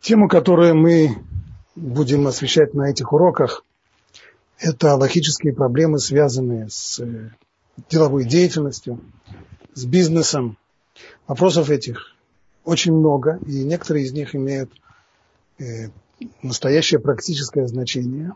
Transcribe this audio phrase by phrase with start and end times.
[0.00, 1.16] Тему, которую мы
[1.76, 3.64] будем освещать на этих уроках,
[4.58, 7.30] это логические проблемы, связанные с э,
[7.90, 9.00] деловой деятельностью,
[9.74, 10.56] с бизнесом.
[11.26, 12.16] Вопросов этих
[12.64, 14.72] очень много, и некоторые из них имеют
[15.58, 15.90] э,
[16.42, 18.32] настоящее практическое значение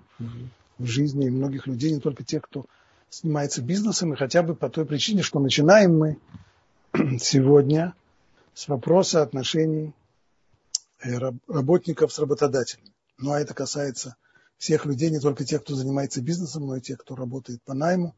[0.78, 2.66] в жизни многих людей, не только тех, кто
[3.10, 6.18] занимается бизнесом, и хотя бы по той причине, что начинаем мы
[7.18, 7.94] сегодня
[8.52, 9.92] с вопроса отношений
[11.46, 12.93] работников с работодателями.
[13.18, 14.17] Ну а это касается
[14.58, 18.14] всех людей, не только тех, кто занимается бизнесом, но и тех, кто работает по найму.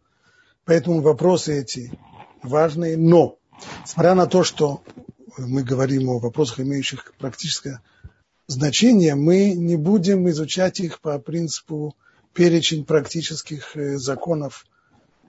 [0.64, 1.92] Поэтому вопросы эти
[2.42, 2.96] важные.
[2.96, 3.38] Но,
[3.82, 4.82] несмотря на то, что
[5.38, 7.82] мы говорим о вопросах, имеющих практическое
[8.46, 11.96] значение, мы не будем изучать их по принципу
[12.32, 14.66] перечень практических э, законов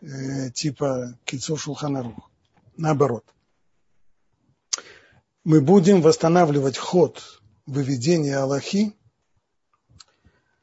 [0.01, 2.29] э, типа Кицу Шулханарух.
[2.75, 3.23] Наоборот.
[5.43, 8.95] Мы будем восстанавливать ход выведения Аллахи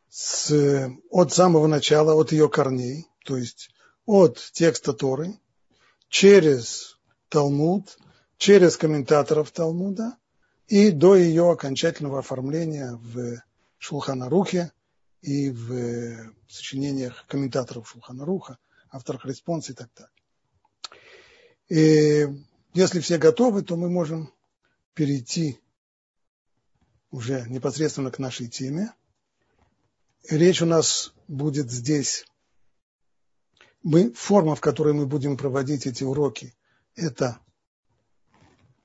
[0.08, 3.70] с, от самого начала, от ее корней, то есть
[4.06, 5.38] от текста Торы,
[6.08, 7.96] через Талмуд,
[8.38, 10.16] через комментаторов Талмуда
[10.66, 13.42] и до ее окончательного оформления в
[13.78, 14.72] Шулханарухе
[15.20, 18.58] и в сочинениях комментаторов Шулхан Аруха,
[18.90, 20.10] авторах респонса и так далее.
[21.68, 22.28] И
[22.72, 24.32] если все готовы, то мы можем
[24.94, 25.58] перейти
[27.14, 28.92] уже непосредственно к нашей теме–
[30.28, 32.26] речь у нас будет здесь.
[33.82, 36.54] Мы, форма, в которой мы будем проводить эти уроки,
[36.96, 37.38] это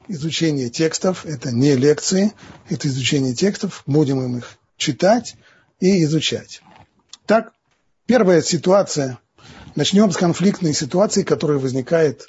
[0.07, 2.33] изучение текстов, это не лекции,
[2.69, 5.35] это изучение текстов, будем им их читать
[5.79, 6.61] и изучать.
[7.25, 7.53] Так,
[8.05, 9.19] первая ситуация,
[9.75, 12.27] начнем с конфликтной ситуации, которая возникает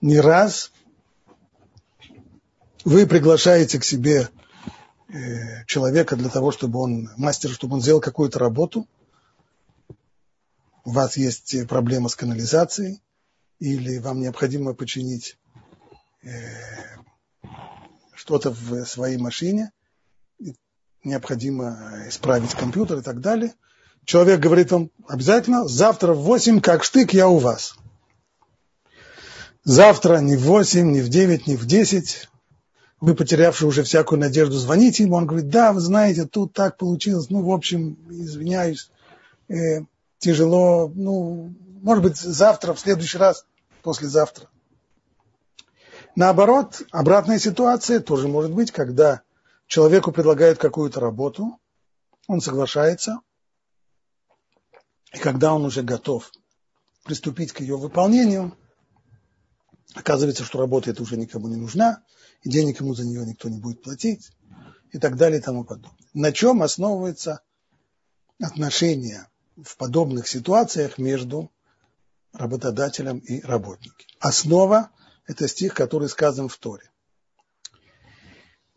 [0.00, 0.72] не раз.
[2.84, 4.30] Вы приглашаете к себе
[5.66, 8.86] человека для того, чтобы он, мастер, чтобы он сделал какую-то работу,
[10.84, 13.02] у вас есть проблема с канализацией,
[13.58, 15.36] или вам необходимо починить
[16.22, 16.28] э,
[18.14, 19.72] что-то в своей машине,
[21.04, 23.54] необходимо исправить компьютер и так далее.
[24.04, 27.76] Человек говорит вам, обязательно, завтра в 8, как штык, я у вас.
[29.62, 32.28] Завтра не в 8, не в 9, не в 10,
[33.00, 37.30] вы, потерявшие уже всякую надежду, звоните ему, он говорит, да, вы знаете, тут так получилось,
[37.30, 38.90] ну, в общем, извиняюсь,
[39.48, 39.84] э,
[40.18, 43.46] тяжело, ну, может быть, завтра, в следующий раз,
[43.82, 44.48] послезавтра.
[46.14, 49.22] Наоборот, обратная ситуация тоже может быть, когда
[49.66, 51.58] человеку предлагают какую-то работу,
[52.26, 53.20] он соглашается,
[55.14, 56.30] и когда он уже готов
[57.04, 58.56] приступить к ее выполнению,
[59.94, 62.02] оказывается, что работа эта уже никому не нужна,
[62.42, 64.30] и денег ему за нее никто не будет платить,
[64.92, 65.98] и так далее и тому подобное.
[66.14, 67.40] На чем основывается
[68.40, 71.50] отношение в подобных ситуациях между
[72.32, 74.06] работодателем и работником?
[74.18, 74.90] Основа–
[75.26, 76.90] это стих, который сказан в Торе.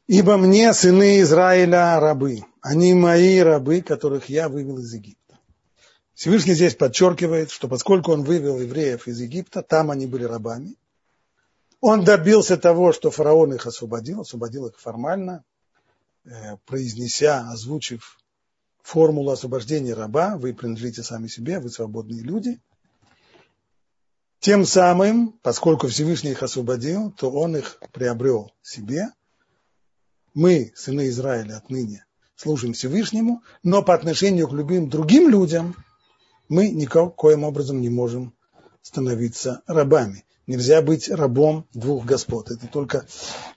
[0.06, 5.40] «Ибо мне, сыны Израиля, рабы, они мои рабы, которых я вывел из Египта».
[6.14, 10.76] Всевышний здесь подчеркивает, что поскольку он вывел евреев из Египта, там они были рабами,
[11.84, 15.44] он добился того, что фараон их освободил, освободил их формально,
[16.24, 18.20] э, произнеся, озвучив
[18.82, 22.62] формулу освобождения раба, вы принадлежите сами себе, вы свободные люди.
[24.40, 29.10] Тем самым, поскольку Всевышний их освободил, то он их приобрел себе.
[30.34, 32.06] Мы, сыны Израиля, отныне
[32.38, 35.76] служим Всевышнему, но по отношению к любым другим людям
[36.48, 38.34] мы никоим образом не можем
[38.82, 40.24] становиться рабами.
[40.46, 42.52] Нельзя быть рабом двух господ.
[42.52, 43.06] Это только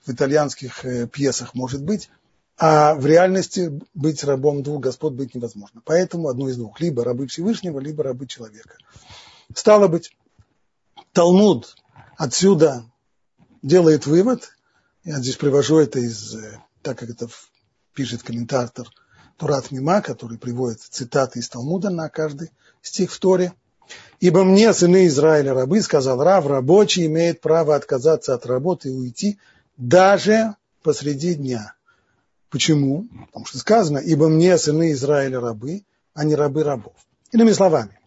[0.05, 2.09] в итальянских э, пьесах может быть.
[2.57, 5.81] А в реальности быть рабом двух господ быть невозможно.
[5.83, 6.79] Поэтому одно из двух.
[6.79, 8.77] Либо рабы Всевышнего, либо рабы человека.
[9.53, 10.15] Стало быть,
[11.11, 11.75] Талмуд
[12.15, 12.85] отсюда
[13.61, 14.53] делает вывод.
[15.03, 17.27] Я здесь привожу это из, э, так как это
[17.93, 18.87] пишет комментатор
[19.35, 22.51] Турат Мима, который приводит цитаты из Талмуда на каждый
[22.81, 23.51] стих в Торе–
[24.19, 29.37] Ибо мне, сыны Израиля, рабы, сказал Рав, рабочий имеет право отказаться от работы и уйти
[29.77, 31.75] даже посреди дня.
[32.49, 33.07] Почему?
[33.27, 36.95] Потому что сказано, ибо мне, сыны Израиля, рабы, а не рабы рабов.
[37.31, 37.99] Иными словами,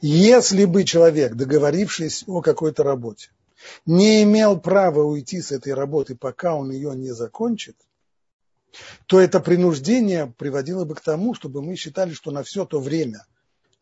[0.00, 3.30] если бы человек, договорившись о какой-то работе,
[3.86, 7.76] не имел права уйти с этой работы, пока он ее не закончит,
[9.06, 13.26] то это принуждение приводило бы к тому, чтобы мы считали, что на все то время,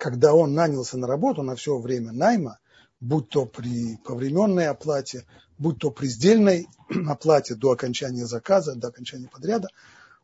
[0.01, 2.59] когда он нанялся на работу на все время найма,
[3.01, 5.27] будь то при повременной оплате,
[5.59, 6.67] будь то при сдельной
[7.07, 9.69] оплате до окончания заказа, до окончания подряда,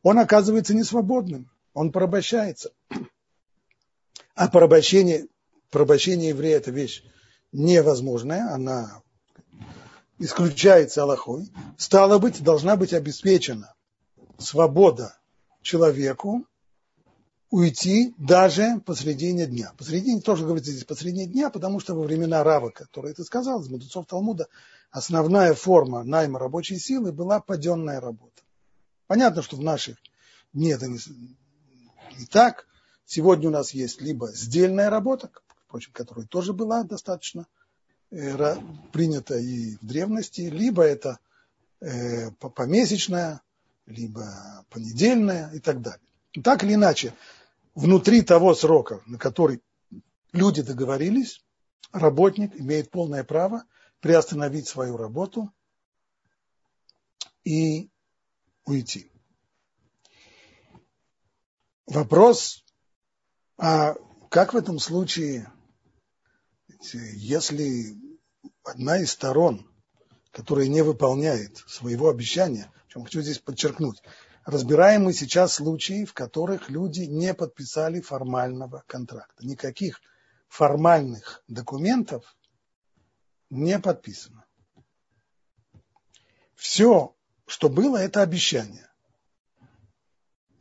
[0.02, 2.70] он оказывается несвободным, он порабощается.
[4.34, 5.26] А порабощение,
[5.70, 7.04] порабощение еврея– это вещь
[7.52, 9.02] невозможная, она
[10.18, 11.52] исключается Аллахой.
[11.76, 13.74] Стало быть, должна быть обеспечена
[14.38, 15.18] свобода
[15.60, 16.46] человеку
[17.50, 19.72] уйти даже посредине дня.
[19.76, 23.68] Посредине тоже говорится здесь посредине дня, потому что во времена Рава, которые ты сказал, из
[23.68, 24.48] мудрецов Талмуда,
[24.90, 28.42] основная форма найма рабочей силы была паденная работа.
[29.06, 29.96] Понятно, что в наших
[30.52, 30.98] днях это не,
[32.18, 32.66] не так.
[33.04, 35.30] Сегодня у нас есть либо сдельная работа,
[35.66, 37.46] впрочем, которая тоже была достаточно
[38.10, 38.56] э,
[38.92, 41.20] принята и в древности, либо это
[41.80, 43.42] э, помесячная,
[43.86, 46.05] либо понедельная и так далее.
[46.42, 47.14] Так или иначе,
[47.74, 49.62] внутри того срока, на который
[50.32, 51.44] люди договорились,
[51.92, 53.64] работник имеет полное право
[54.00, 55.52] приостановить свою работу
[57.44, 57.90] и
[58.64, 59.10] уйти.
[61.86, 62.64] Вопрос,
[63.56, 63.94] а
[64.28, 65.50] как в этом случае,
[66.92, 67.96] если
[68.64, 69.70] одна из сторон,
[70.32, 74.02] которая не выполняет своего обещания, чем хочу здесь подчеркнуть,
[74.46, 79.44] разбираем мы сейчас случаи, в которых люди не подписали формального контракта.
[79.44, 80.00] Никаких
[80.48, 82.36] формальных документов
[83.50, 84.44] не подписано.
[86.54, 87.14] Все,
[87.46, 88.88] что было, это обещание.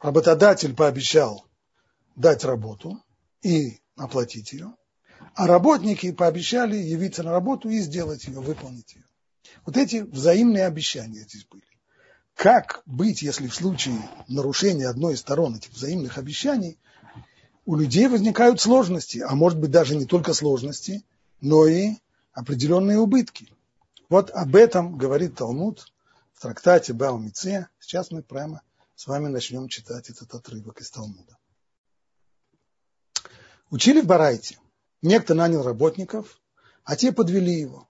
[0.02, 1.48] Работодатель пообещал
[2.16, 3.02] дать работу
[3.42, 4.76] и оплатить ее,
[5.36, 9.06] а работники пообещали явиться на работу и сделать ее, выполнить ее.
[9.66, 11.75] Вот эти взаимные обещания здесь были.
[12.36, 13.98] Как быть, если в случае
[14.28, 16.78] нарушения одной из сторон этих взаимных обещаний
[17.66, 21.04] у людей возникают сложности, а может быть даже не только сложности,
[21.40, 21.96] но и
[22.34, 23.52] определенные убытки.
[24.10, 25.92] Вот об этом говорит Талмуд
[26.34, 27.70] в трактате Баумице.
[27.80, 28.62] Сейчас мы прямо
[28.96, 31.38] с вами начнем читать этот отрывок из Талмуда.
[33.72, 34.60] Учили в Барайте.
[35.02, 36.42] Некто нанял работников,
[36.84, 37.88] а те подвели его.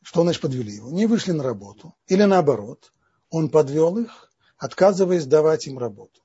[0.00, 0.90] Что значит подвели его?
[0.90, 1.94] Не вышли на работу.
[2.08, 2.92] Или наоборот,
[3.32, 6.20] он подвел их, отказываясь давать им работу.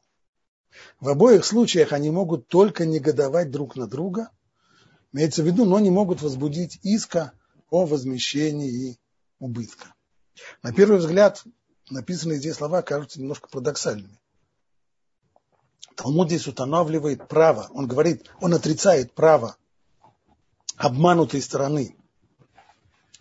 [1.00, 4.30] В обоих случаях они могут только негодовать друг на друга,
[5.14, 7.32] имеется в виду, но не могут возбудить иска
[7.70, 9.00] о возмещении
[9.40, 9.96] убытка.
[10.62, 11.44] На первый взгляд,
[11.90, 14.20] написанные здесь слова кажутся немножко парадоксальными.
[15.96, 19.56] Талмуд здесь устанавливает право, он говорит, он отрицает право
[20.76, 21.96] обманутой стороны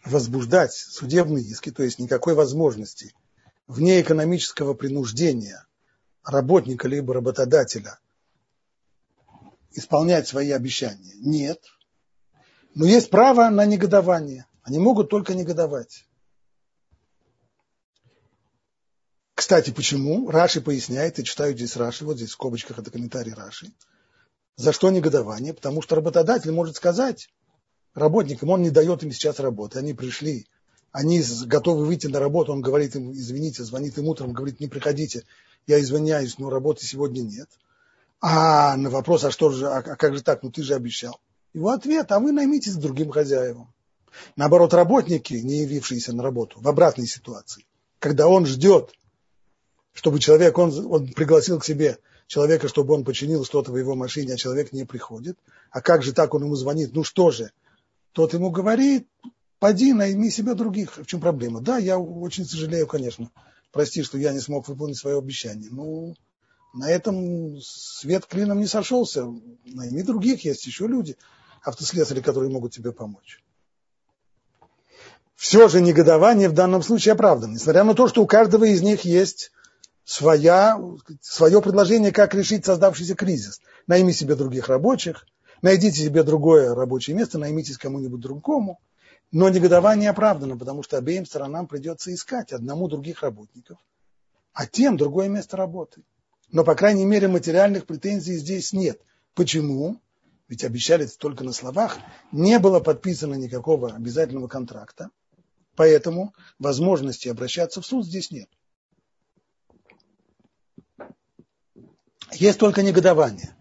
[0.05, 3.15] возбуждать судебные иски, то есть никакой возможности
[3.67, 5.67] вне экономического принуждения
[6.25, 7.99] работника либо работодателя
[9.73, 11.15] исполнять свои обещания.
[11.17, 11.63] Нет.
[12.75, 14.47] Но есть право на негодование.
[14.63, 16.07] Они могут только негодовать.
[19.35, 20.31] Кстати, почему?
[20.31, 23.73] Раши поясняет, и читаю здесь Раши, вот здесь в скобочках это комментарий Раши.
[24.57, 25.53] За что негодование?
[25.53, 27.29] Потому что работодатель может сказать
[27.95, 29.79] работникам, он не дает им сейчас работы.
[29.79, 30.47] Они пришли,
[30.97, 35.25] они готовы выйти на работу, он говорит им, извините, звонит им утром, говорит, не приходите,
[35.67, 37.51] я извиняюсь, но работы сегодня нет.
[38.23, 41.21] А на вопрос, а что же, а как же так, ну ты же обещал.
[41.53, 43.75] Его ответ, а вы наймитесь другим хозяевам.
[44.37, 47.67] Наоборот, работники, не явившиеся на работу, в обратной ситуации,
[47.99, 48.95] когда он ждет,
[49.93, 54.33] чтобы человек, он, он пригласил к себе человека, чтобы он починил что-то в его машине,
[54.33, 55.39] а человек не приходит.
[55.71, 56.95] А как же так он ему звонит?
[56.95, 57.51] Ну что же?
[58.13, 59.07] Тот ему говорит,
[59.59, 60.97] поди, найми себе других.
[60.99, 61.61] В чем проблема?
[61.61, 63.31] Да, я очень сожалею, конечно.
[63.73, 65.69] Прости, что я не смог выполнить свое обещание.
[65.71, 66.15] Ну,
[66.75, 69.27] на этом свет клином не сошелся.
[69.65, 71.17] Найми других, есть еще люди,
[71.63, 73.43] автослесари, которые могут тебе помочь.
[75.35, 79.05] Все же негодование в данном случае оправдано, несмотря на то, что у каждого из них
[79.05, 79.53] есть
[80.05, 80.81] своя,
[81.21, 83.61] свое предложение, как решить создавшийся кризис.
[83.87, 85.27] Найми себе других рабочих,
[85.61, 88.81] найдите себе другое рабочее место, наймитесь кому-нибудь другому.
[89.37, 93.77] Но негодование оправдано, потому что обеим сторонам придется искать одному других работников,
[94.55, 96.03] а тем другое место работы.
[96.53, 98.99] Но, по крайней мере, материальных претензий здесь нет.
[99.35, 100.01] Почему?
[100.49, 101.99] Ведь обещали только на словах.
[102.33, 105.11] Не было подписано никакого обязательного контракта.
[105.75, 108.49] Поэтому возможности обращаться в суд здесь нет.
[112.33, 113.55] Есть только негодование.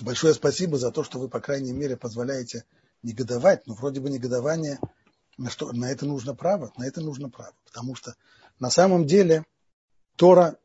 [0.00, 2.64] Большое спасибо за то, что вы, по крайней мере, позволяете
[3.02, 4.78] негодовать, но вроде бы негодование,
[5.38, 7.54] на, что, на это нужно право, на это нужно право.
[7.64, 8.14] Потому что
[8.58, 9.44] на самом деле
[10.16, 10.58] Тора,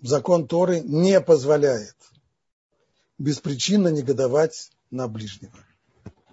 [0.00, 1.96] закон Торы не позволяет
[3.18, 5.58] беспричинно негодовать на ближнего.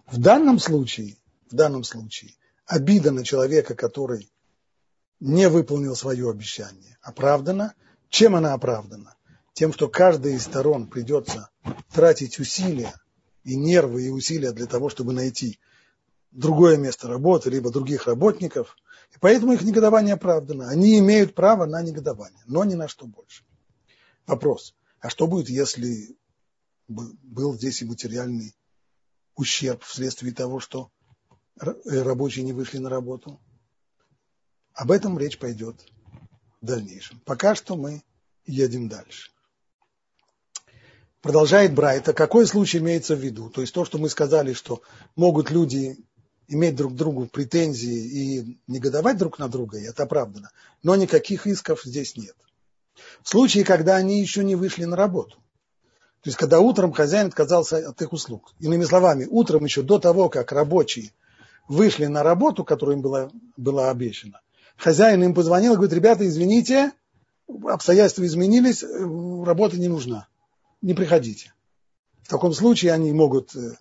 [0.08, 1.18] В данном случае,
[1.50, 2.36] в данном случае,
[2.66, 4.32] обида на человека, который
[5.20, 6.98] не выполнил свое обещание.
[7.02, 7.76] Оправдана.
[8.10, 9.16] Чем она оправдана?
[9.54, 11.50] Тем, что каждой из сторон придется
[11.94, 12.94] тратить усилия
[13.44, 15.60] и нервы, и усилия для того, чтобы найти
[16.32, 18.78] другое место работы, либо других работников.
[19.14, 20.70] И поэтому их негодование оправдано.
[20.70, 23.44] Они имеют право на негодование, но ни на что больше.
[24.28, 24.76] Вопрос.
[25.00, 26.16] А что будет, если
[26.88, 28.56] был здесь и материальный
[29.36, 30.92] ущерб вследствие того, что
[31.60, 33.40] э, рабочие не вышли на работу?
[34.74, 35.86] Об этом речь пойдет
[36.62, 37.20] в дальнейшем.
[37.26, 38.04] Пока что мы
[38.46, 39.32] едем дальше.
[41.22, 43.50] Продолжает Брайта, какой случай имеется в виду?
[43.50, 44.82] То есть то, что мы сказали, что
[45.16, 45.98] могут люди
[46.48, 50.50] иметь друг к другу претензии и негодовать друг на друга, и это оправдано.
[50.82, 52.36] Но никаких исков здесь нет.
[53.22, 55.38] В случае, когда они еще не вышли на работу.
[56.22, 58.54] То есть, когда утром хозяин отказался от их услуг.
[58.60, 61.14] Иными словами, утром еще до того, как рабочие
[61.68, 64.42] вышли на работу, которая им была, была обещана,
[64.76, 66.92] хозяин им позвонил и говорит, ребята, извините,
[67.48, 70.28] обстоятельства изменились, работа не нужна,
[70.82, 71.54] не приходите.
[72.24, 73.78] В таком случае они могут э,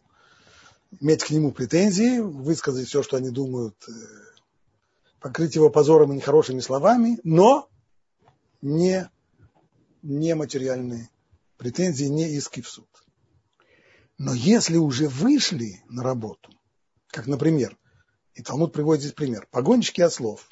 [1.00, 3.92] иметь к нему претензии, высказать все, что они думают, э,
[5.20, 7.68] покрыть его позором и нехорошими словами, но
[8.62, 9.08] не,
[10.02, 11.10] не материальные
[11.56, 12.88] претензии, не иски в суд.
[14.18, 16.50] Но если уже вышли на работу,
[17.08, 17.76] как, например,
[18.34, 20.48] и Талмуд приводит здесь пример, погонщики ослов.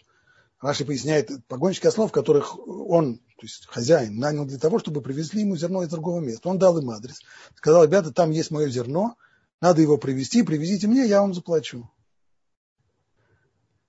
[0.61, 5.57] Раши поясняет, погонщики ослов, которых он, то есть хозяин, нанял для того, чтобы привезли ему
[5.57, 6.49] зерно из другого места.
[6.49, 7.21] Он дал им адрес,
[7.54, 9.14] сказал, ребята, там есть мое зерно,
[9.61, 11.88] надо его привезти, привезите мне, я вам заплачу.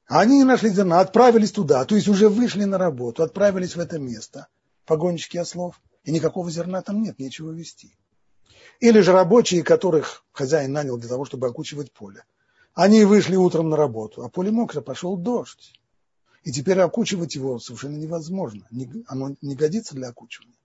[0.07, 3.79] А они не нашли зерна, отправились туда, то есть уже вышли на работу, отправились в
[3.79, 4.47] это место,
[4.85, 7.97] погонщики ослов, и никакого зерна там нет, нечего везти.
[8.79, 12.23] Или же рабочие, которых хозяин нанял для того, чтобы окучивать поле.
[12.75, 15.73] Они вышли утром на работу, а поле мокро, пошел дождь.
[16.43, 18.67] И теперь окучивать его совершенно невозможно.
[19.07, 20.55] Оно не годится для окучивания.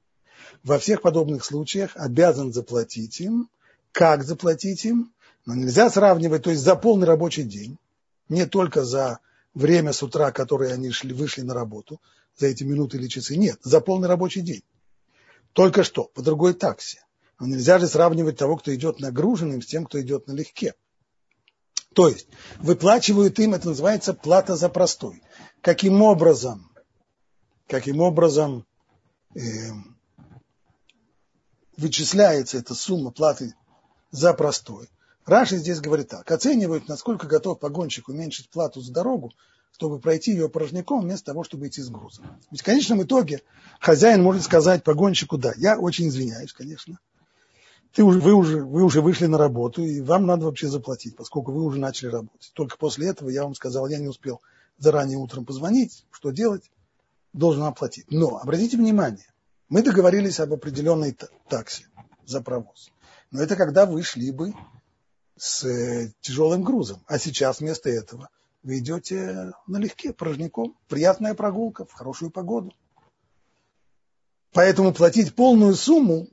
[0.63, 3.49] Во всех подобных случаях обязан заплатить им–
[3.95, 5.15] как заплатить им,
[5.47, 7.79] но нельзя сравнивать, то есть за полный рабочий день,
[8.29, 9.21] не только за
[9.55, 12.01] время с утра, которое они шли, вышли на работу,
[12.37, 14.65] за эти минуты или часы, нет, за полный рабочий день.
[15.53, 17.05] Только что, по другой таксе.
[17.39, 20.75] Но нельзя же сравнивать того, кто идет нагруженным, с тем, кто идет налегке.
[21.95, 22.27] То есть
[22.59, 25.23] выплачивают им, это называется плата за простой.
[25.65, 26.71] Каким образом,
[27.67, 28.67] каким образом
[29.35, 29.41] э,
[31.79, 33.55] вычисляется эта сумма платы
[34.11, 34.91] за простой.
[35.25, 36.31] Раши здесь говорит так.
[36.31, 39.33] Оценивают, насколько готов погонщик уменьшить плату за дорогу,
[39.73, 42.27] чтобы пройти ее порожняком, вместо того, чтобы идти с грузом.
[42.51, 43.41] Ведь в конечном итоге
[43.81, 46.99] хозяин может сказать погонщику, да, я очень извиняюсь, конечно.
[47.95, 51.53] Ты уже, вы, уже, вы уже вышли на работу, и вам надо вообще заплатить, поскольку
[51.53, 52.51] вы уже начали работать.
[52.53, 54.43] Только после этого я вам сказал, я не успел
[54.79, 56.71] заранее утром позвонить, что делать,
[57.33, 58.11] должен оплатить.
[58.11, 59.27] Но обратите внимание,
[59.69, 61.17] мы договорились об определенной
[61.49, 61.87] таксе
[62.25, 62.91] за провоз.
[63.31, 64.55] Но это когда вы шли бы
[65.37, 67.03] с э, тяжелым грузом.
[67.07, 68.29] А сейчас вместо этого
[68.63, 70.77] вы идете налегке, порожняком.
[70.89, 72.73] Приятная прогулка в хорошую погоду.
[74.53, 76.29] Поэтому платить полную сумму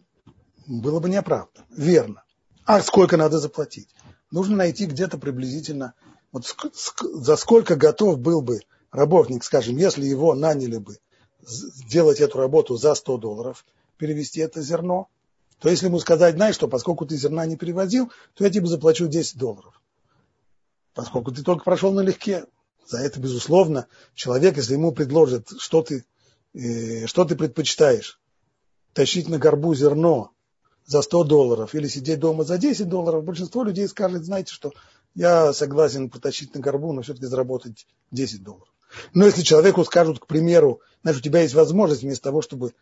[0.68, 1.66] было бы неоправданно.
[1.72, 2.24] Верно.
[2.66, 3.90] А сколько надо заплатить?
[4.30, 5.94] Нужно найти где-то приблизительно,
[6.32, 6.56] вот
[7.02, 8.62] за сколько готов был бы
[8.92, 10.98] работник, скажем, если его наняли бы
[11.42, 13.66] сделать эту работу за 100 долларов,
[13.98, 15.08] перевести это зерно–
[15.62, 19.08] то если ему сказать, знаешь что, поскольку ты зерна не перевозил, то я тебе заплачу
[19.08, 19.80] 10 долларов.
[20.96, 22.46] Поскольку ты только прошел налегке.
[22.88, 26.04] За это, безусловно, человек, если ему предложат, что ты,
[26.56, 28.20] э, что ты предпочитаешь,
[28.94, 30.32] тащить на горбу зерно
[30.88, 34.72] за 100 долларов или сидеть дома за 10 долларов, большинство людей скажет, знаете что,
[35.16, 38.68] я согласен потащить на горбу, но все-таки заработать 10 долларов.
[39.14, 42.74] Но если человеку скажут, к примеру, знаешь, у тебя есть возможность вместо того, чтобы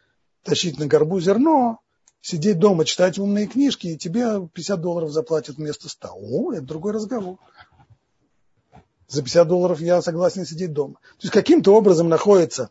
[0.43, 1.79] тащить на горбу зерно,
[2.21, 6.09] сидеть дома, читать умные книжки, и тебе 50 долларов заплатят вместо 100.
[6.13, 7.37] О, это другой разговор.
[9.07, 10.95] За 50 долларов я согласен сидеть дома.
[10.95, 12.69] То есть каким-то образом находится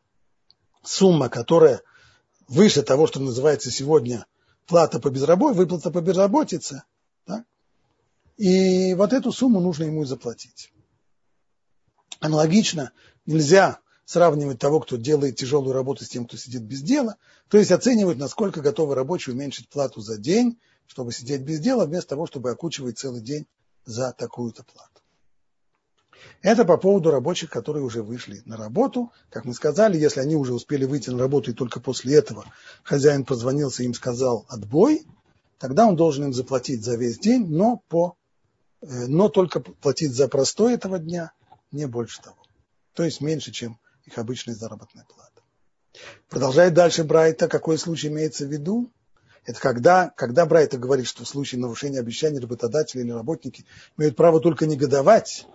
[0.83, 1.83] сумма, которая
[2.47, 4.27] выше того, что называется сегодня
[4.67, 6.83] плата по безработице, выплата по безработице.
[8.39, 10.73] И вот эту сумму нужно ему и заплатить.
[12.21, 12.93] Аналогично
[13.27, 17.17] нельзя сравнивать того, кто делает тяжелую работу с тем, кто сидит без дела,
[17.49, 22.11] то есть оценивать, насколько готовы рабочие уменьшить плату за день, чтобы сидеть без дела, вместо
[22.11, 23.47] того, чтобы окучивать целый день
[23.85, 25.03] за такую-то плату.
[26.43, 29.13] Это по поводу рабочих, которые уже вышли на работу.
[29.31, 32.45] Как мы сказали, если они уже успели выйти на работу и только после этого
[32.85, 35.07] хозяин позвонился и им сказал отбой,
[35.59, 38.18] тогда он должен им заплатить за весь день, но, по,
[38.81, 41.33] но только платить за простой этого дня,
[41.73, 42.37] не больше того.
[42.95, 45.43] То есть меньше, чем их обычной заработной платы.
[46.29, 48.91] Продолжает дальше Брайта, какой случай имеется в виду?
[49.45, 53.65] Это когда, когда Брайта говорит, что в случае нарушения обещаний работодатели или работники
[53.97, 55.47] имеют право только негодовать,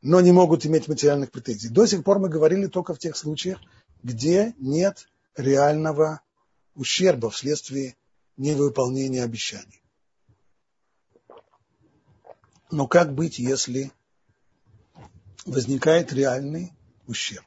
[0.00, 1.68] но не могут иметь материальных претензий.
[1.68, 3.60] До сих пор мы говорили только в тех случаях,
[4.02, 6.22] где нет реального
[6.74, 7.96] ущерба вследствие
[8.36, 9.81] невыполнения обещаний.
[12.72, 13.92] Но как быть, если
[15.44, 16.72] возникает реальный
[17.06, 17.44] ущерб?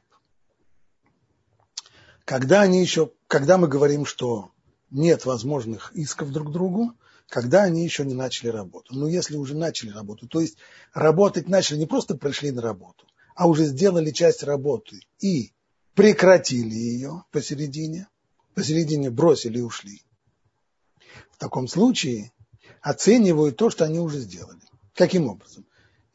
[2.24, 4.52] Когда они еще, когда мы говорим, что
[4.90, 6.94] нет возможных исков друг другу,
[7.28, 8.94] когда они еще не начали работу.
[8.94, 10.58] Но если уже начали работу, то есть
[10.94, 13.04] работать начали, не просто пришли на работу,
[13.34, 15.52] а уже сделали часть работы и
[15.94, 18.06] прекратили ее посередине,
[18.54, 20.02] посередине бросили и ушли.
[21.32, 22.30] В таком случае
[22.80, 24.60] оценивают то, что они уже сделали.
[24.96, 25.64] Каким образом?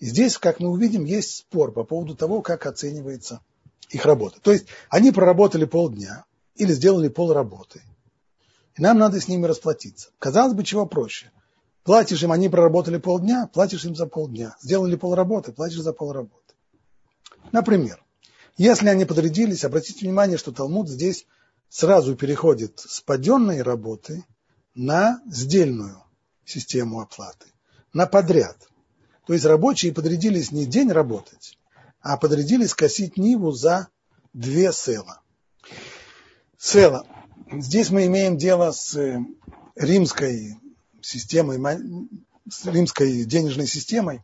[0.02, 3.40] Здесь, как мы увидим, есть спор по поводу того, как оценивается
[3.90, 4.42] их работа.
[4.42, 7.82] То есть они проработали полдня или сделали пол работы
[8.76, 10.10] и нам надо с ними расплатиться.
[10.20, 11.32] Казалось бы, чего проще.
[11.84, 14.56] Платишь им, они проработали полдня, платишь им за полдня.
[14.62, 16.54] Сделали полработы, платишь за полработы.
[17.52, 18.04] Например,
[18.58, 21.26] если они подрядились, обратите внимание, что Талмуд здесь
[21.70, 24.24] сразу переходит с паденной работы
[24.76, 26.04] на сдельную
[26.46, 27.48] систему оплаты,
[27.94, 28.70] на подряд.
[29.32, 31.58] То есть рабочие подрядились не день работать,
[32.02, 33.88] а подрядились косить Ниву за
[34.34, 35.22] две села.
[36.58, 37.08] Села
[37.50, 39.24] Здесь мы имеем дело с э,
[39.76, 40.58] римской
[41.00, 41.62] системой,
[42.50, 44.22] с римской денежной системой.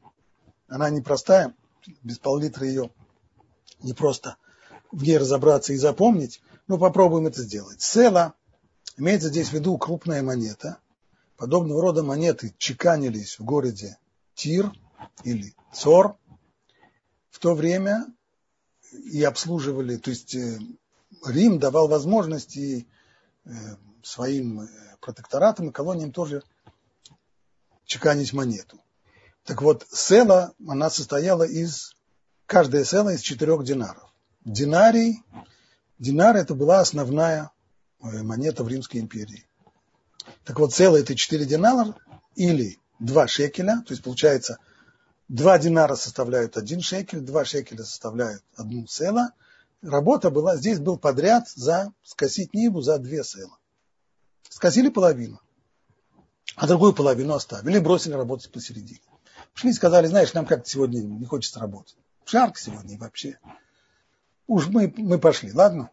[0.67, 1.55] Она непростая,
[2.03, 2.91] без пол-литра ее
[3.81, 4.35] не просто
[4.91, 7.81] в ней разобраться и запомнить, но попробуем это сделать.
[7.81, 8.33] Села
[8.97, 10.79] имеется здесь в виду крупная монета.
[11.37, 13.97] Подобного рода монеты чеканились в городе
[14.35, 14.73] Тир
[15.23, 16.17] или Цор
[17.29, 18.05] в то время
[18.91, 20.59] и обслуживали, то есть э,
[21.25, 22.87] Рим давал возможности
[23.47, 24.67] Э, своим э,
[24.99, 26.43] протекторатам и колониям тоже
[27.85, 28.81] чеканить монету.
[29.43, 31.95] Так вот, села, она состояла из,
[32.45, 34.13] каждая села из четырех динаров.
[34.43, 35.23] Динарий,
[35.97, 37.51] динар это была основная
[37.99, 39.47] монета в Римской империи.
[40.43, 41.95] Так вот, села это четыре динара
[42.35, 44.59] или два шекеля, то есть получается,
[45.27, 49.31] два динара составляют один шекель, два шекеля составляют одну села–
[49.81, 53.57] работа была, здесь был подряд за скосить ниву за две села.
[54.49, 55.39] Скосили половину,
[56.55, 59.01] а другую половину оставили, бросили работать посередине.
[59.53, 61.97] Пришли и сказали, знаешь, нам как-то сегодня не хочется работать.
[62.25, 63.39] Жарко сегодня и вообще.
[64.47, 65.89] Уж мы, мы пошли, ладно?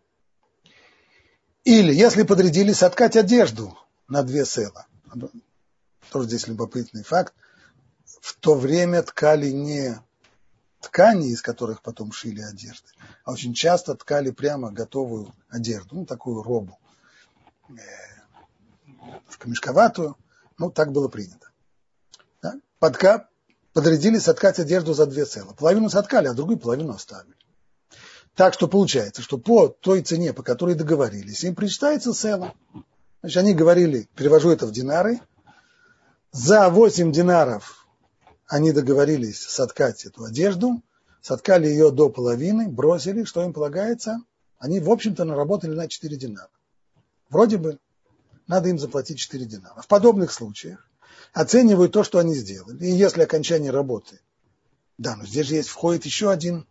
[1.65, 3.77] Или, если подрядили соткать одежду
[4.09, 4.87] на две села.
[6.11, 7.35] Тоже здесь любопытный факт.
[8.21, 9.99] В то время ткали не
[10.81, 12.89] ткани, из которых потом шили одежды,
[13.25, 16.79] а очень часто ткали прямо готовую одежду, ну, такую робу,
[17.71, 17.73] э,
[19.45, 20.17] мешковатую,
[20.59, 21.49] ну, так было принято.
[22.43, 22.55] Да?
[22.79, 23.29] Подка,
[23.73, 25.53] подрядили соткать одежду за две цела.
[25.53, 27.35] Половину соткали, а другую половину оставили.
[28.35, 32.55] Так что получается, что по той цене, по которой договорились, им причитается цела.
[33.21, 35.21] Значит, они говорили, перевожу это в динары,
[36.33, 37.84] за 8 динаров
[38.55, 40.81] они договорились соткать эту одежду,
[41.21, 44.21] соткали ее до половины, бросили, что им полагается,
[44.59, 46.51] они, в общем-то, наработали на 4 динара.
[47.31, 47.81] Вроде бы
[48.47, 49.83] надо им заплатить 4 динара.
[49.83, 50.89] В подобных случаях
[51.33, 52.87] оценивают то, что они сделали.
[52.87, 54.21] И если окончание работы,
[54.99, 56.65] да, но здесь же есть, входит еще один,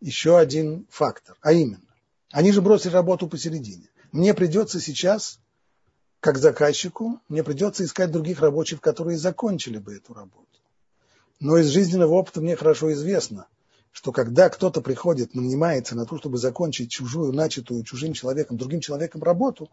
[0.00, 1.94] еще один фактор, а именно,
[2.30, 3.88] они же бросили работу посередине.
[4.10, 5.40] Мне придется сейчас,
[6.20, 10.51] как заказчику, мне придется искать других рабочих, которые закончили бы эту работу.
[11.42, 13.48] Но из жизненного опыта мне хорошо известно,
[13.90, 19.24] что когда кто-то приходит, нанимается на то, чтобы закончить чужую, начатую чужим человеком, другим человеком
[19.24, 19.68] работу,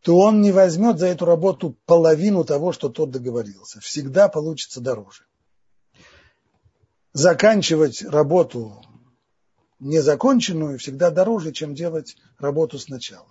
[0.00, 3.80] то он не возьмет за эту работу половину того, что тот договорился.
[3.80, 5.24] Всегда получится дороже.
[7.12, 8.82] Заканчивать работу
[9.78, 13.28] незаконченную всегда дороже, чем делать работу сначала.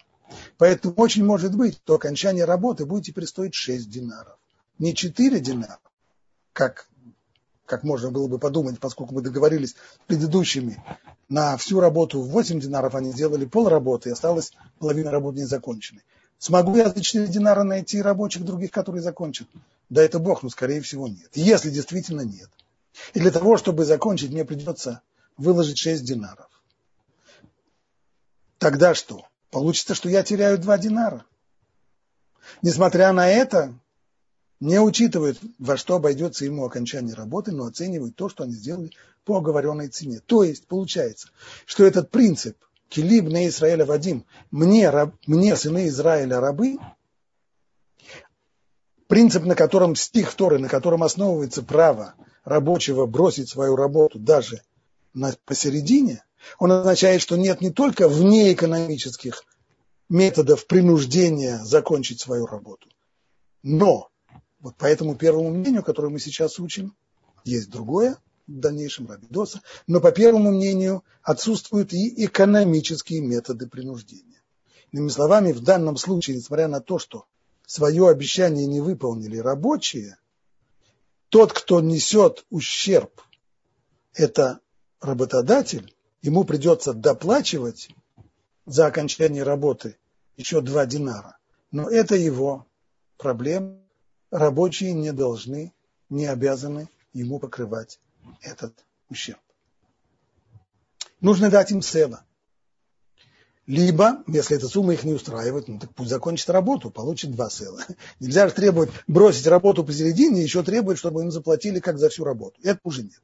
[0.60, 4.38] Поэтому очень может быть, что окончание работы будет теперь стоить 6 динаров.
[4.77, 5.80] Не 4 динара,
[6.54, 6.88] как
[7.72, 10.84] как можно было бы подумать, поскольку мы договорились с предыдущими
[11.30, 16.04] на всю работу в 8 динаров, они сделали пол работы, и осталась половина работы незаконченной.
[16.38, 19.48] Смогу я за 4 динара найти рабочих других, которые закончат?
[19.90, 21.30] Да это Бог, но скорее всего нет.
[21.34, 22.50] Если действительно нет.
[23.14, 25.02] И для того, чтобы закончить, мне придется
[25.38, 26.50] выложить 6 динаров.
[28.58, 29.26] Тогда что?
[29.50, 31.24] Получится, что я теряю 2 динара.
[32.62, 33.74] Несмотря на это,
[34.62, 38.91] не учитывают, во что обойдется ему окончание работы, но оценивают то, что они сделали
[39.26, 40.21] по оговоренной цене.
[40.26, 41.30] То есть получается,
[41.65, 42.56] что этот принцип
[42.88, 46.78] Килиб на Израиля Вадим, мне, раб, мне сыны Израиля рабы,
[49.08, 54.62] принцип, на котором стих Торы, на котором основывается право рабочего бросить свою работу даже
[55.13, 56.24] на, посередине,
[56.60, 59.43] он означает, что нет не только внеэкономических
[60.08, 62.89] методов принуждения закончить свою работу,
[63.63, 64.11] но
[64.62, 66.95] вот по этому первому мнению, которое мы сейчас учим,
[67.43, 74.41] есть другое, в дальнейшем Рабидоса, но по первому мнению отсутствуют и экономические методы принуждения.
[74.91, 77.26] Иными словами, в данном случае, несмотря на то, что
[77.65, 80.17] свое обещание не выполнили рабочие,
[81.30, 83.21] тот, кто несет ущерб,
[84.13, 84.60] это
[85.00, 87.89] работодатель, ему придется доплачивать
[88.65, 89.97] за окончание работы
[90.36, 91.38] еще два динара.
[91.71, 92.67] Но это его
[93.17, 93.81] проблема.
[94.32, 95.74] Рабочие не должны,
[96.10, 98.00] не обязаны ему покрывать
[98.41, 98.74] этот
[99.10, 99.39] ущерб.
[101.20, 102.24] Нужно дать им села.
[103.67, 107.82] Либо, если эта сумма их не устраивает, ну так пусть закончит работу, получит два села.
[108.20, 112.60] Нельзя же требовать бросить работу посередине, еще требовать, чтобы им заплатили как за всю работу.
[112.63, 113.22] Это уже нет.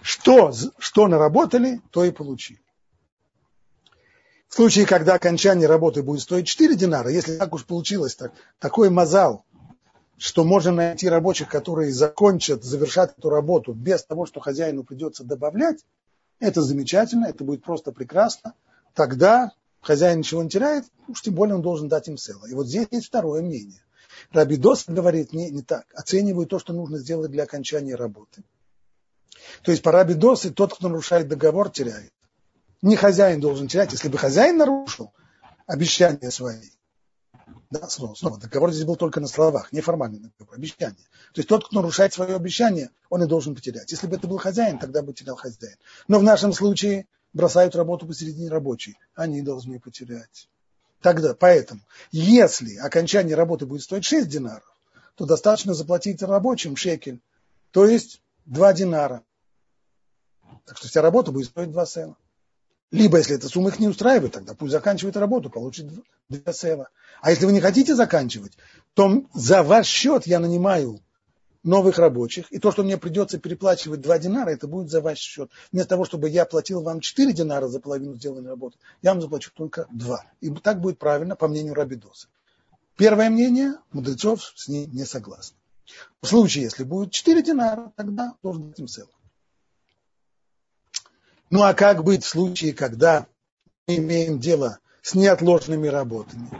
[0.00, 2.60] Что, что наработали, то и получили.
[4.48, 8.90] В случае, когда окончание работы будет стоить 4 динара, если так уж получилось, так, такой
[8.90, 9.44] мазал,
[10.18, 15.84] что можно найти рабочих, которые закончат, завершат эту работу без того, что хозяину придется добавлять,
[16.38, 18.54] это замечательно, это будет просто прекрасно.
[18.94, 22.50] Тогда хозяин ничего не теряет, уж тем более он должен дать им целое.
[22.50, 23.82] И вот здесь есть второе мнение.
[24.32, 25.86] Рабидос говорит не, не так.
[25.94, 28.42] Оценивают то, что нужно сделать для окончания работы.
[29.62, 32.12] То есть по Рабидосе тот, кто нарушает договор, теряет.
[32.82, 33.92] Не хозяин должен терять.
[33.92, 35.12] Если бы хозяин нарушил
[35.66, 36.70] обещания свои,
[37.70, 41.04] да, снова, снова, договор здесь был только на словах, неформальный договор, обещание.
[41.32, 43.90] То есть тот, кто нарушает свое обещание, он и должен потерять.
[43.90, 45.76] Если бы это был хозяин, тогда бы терял хозяин.
[46.08, 50.48] Но в нашем случае бросают работу посередине рабочей, они должны потерять.
[51.00, 54.64] Тогда, поэтому, если окончание работы будет стоить 6 динаров,
[55.14, 57.20] то достаточно заплатить рабочим шекель,
[57.70, 59.22] то есть 2 динара.
[60.64, 62.16] Так что вся работа будет стоить 2 сена.
[62.92, 65.88] Либо, если эта сумма их не устраивает, тогда пусть заканчивает работу, получит
[66.28, 66.88] два сева.
[67.20, 68.52] А если вы не хотите заканчивать,
[68.94, 71.00] то за ваш счет я нанимаю
[71.66, 75.50] новых рабочих, и то, что мне придется переплачивать 2 динара, это будет за ваш счет.
[75.72, 79.50] Вместо того, чтобы я платил вам 4 динара за половину сделанной работы, я вам заплачу
[79.52, 80.24] только 2.
[80.42, 82.28] И так будет правильно, по мнению Рабидоса.
[82.96, 85.56] Первое мнение, мудрецов с ней не согласны.
[86.22, 89.10] В случае, если будет 4 динара, тогда должен быть им целым.
[91.50, 93.26] Ну а как быть в случае, когда
[93.86, 96.50] мы имеем дело с неотложными работами?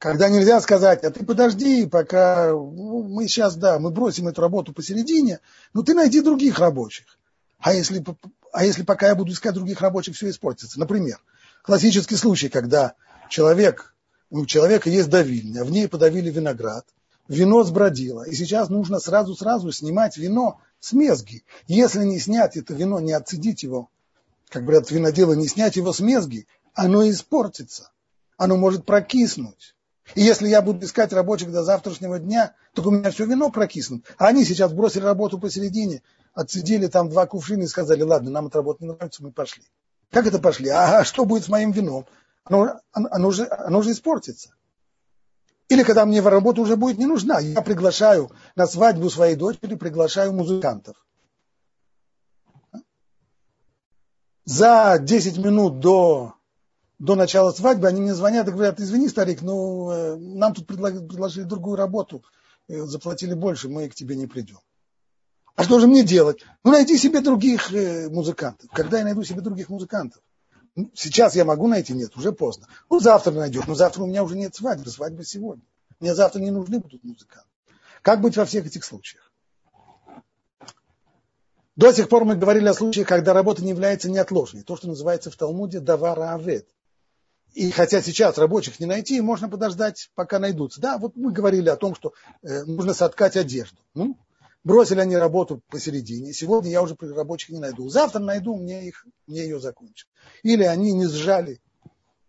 [0.00, 4.72] Когда нельзя сказать, а ты подожди, пока ну, мы сейчас, да, мы бросим эту работу
[4.72, 5.40] посередине,
[5.72, 7.18] но ты найди других рабочих.
[7.58, 8.04] А если,
[8.52, 10.78] а если пока я буду искать других рабочих, все испортится?
[10.78, 11.18] Например,
[11.62, 12.94] классический случай, когда
[13.30, 13.94] человек,
[14.30, 16.84] у человека есть давильня, в ней подавили виноград,
[17.28, 21.44] вино сбродило, и сейчас нужно сразу-сразу снимать вино с мезги.
[21.66, 23.88] Если не снять это вино, не отцедить его,
[24.48, 27.90] как говорят виноделы, не снять его с мезги, оно испортится,
[28.36, 29.74] оно может прокиснуть.
[30.14, 34.04] И если я буду искать рабочих до завтрашнего дня, то у меня все вино прокиснут.
[34.18, 36.02] А они сейчас бросили работу посередине,
[36.34, 39.62] отсидели там два кувшина и сказали, ладно, нам эта работа не нравится, мы пошли.
[40.10, 40.68] Как это пошли?
[40.68, 42.06] А что будет с моим вином?
[42.44, 44.50] Оно, оно, же, оно же испортится.
[45.72, 50.34] Или когда мне работа уже будет не нужна, я приглашаю на свадьбу своей дочери, приглашаю
[50.34, 51.02] музыкантов.
[54.44, 56.34] За 10 минут до,
[56.98, 61.44] до начала свадьбы они мне звонят и говорят, извини, старик, ну э, нам тут предложили
[61.44, 62.22] другую работу,
[62.68, 64.58] э, заплатили больше, мы к тебе не придем.
[65.56, 66.44] А что же мне делать?
[66.64, 68.68] Ну, найди себе других э, музыкантов.
[68.72, 70.22] Когда я найду себе других музыкантов?
[70.94, 71.92] Сейчас я могу найти?
[71.92, 72.66] Нет, уже поздно.
[72.88, 75.64] Ну, завтра найдет, но завтра у меня уже нет свадьбы, свадьба сегодня.
[76.00, 77.48] Мне завтра не нужны будут музыканты.
[78.00, 79.30] Как быть во всех этих случаях?
[81.76, 84.62] До сих пор мы говорили о случаях, когда работа не является неотложной.
[84.62, 86.68] То, что называется в Талмуде давара авет.
[87.54, 90.80] И хотя сейчас рабочих не найти, можно подождать, пока найдутся.
[90.80, 93.76] Да, вот мы говорили о том, что э, нужно соткать одежду.
[93.94, 94.16] Ну,
[94.64, 96.32] Бросили они работу посередине.
[96.32, 97.88] Сегодня я уже рабочих не найду.
[97.88, 100.08] Завтра найду, мне, их, мне ее закончат.
[100.44, 101.60] Или они не сжали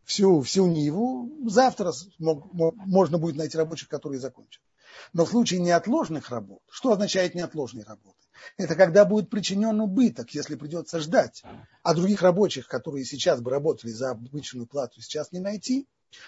[0.04, 1.30] всю, всю Ниву.
[1.48, 4.64] Завтра мог, можно будет найти рабочих, которые закончат.
[5.12, 8.18] Но в случае неотложных работ, что означает неотложные работы?
[8.58, 11.44] Это когда будет причинен убыток, если придется ждать.
[11.84, 15.88] А других рабочих, которые сейчас бы работали за обычную плату, сейчас не найти.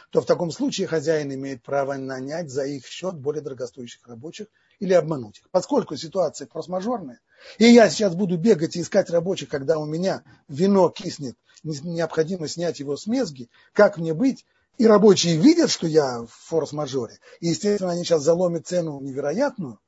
[0.09, 4.47] То в таком случае хозяин имеет право нанять за их счет более дорогостоящих рабочих
[4.79, 5.49] или обмануть их.
[5.51, 7.19] Поскольку ситуация форс-мажорная,
[7.57, 12.79] и я сейчас буду бегать и искать рабочих, когда у меня вино киснет, необходимо снять
[12.79, 14.45] его с мезги, как мне быть?
[14.77, 19.79] И рабочие видят, что я в форс-мажоре, и, естественно, они сейчас заломят цену невероятную,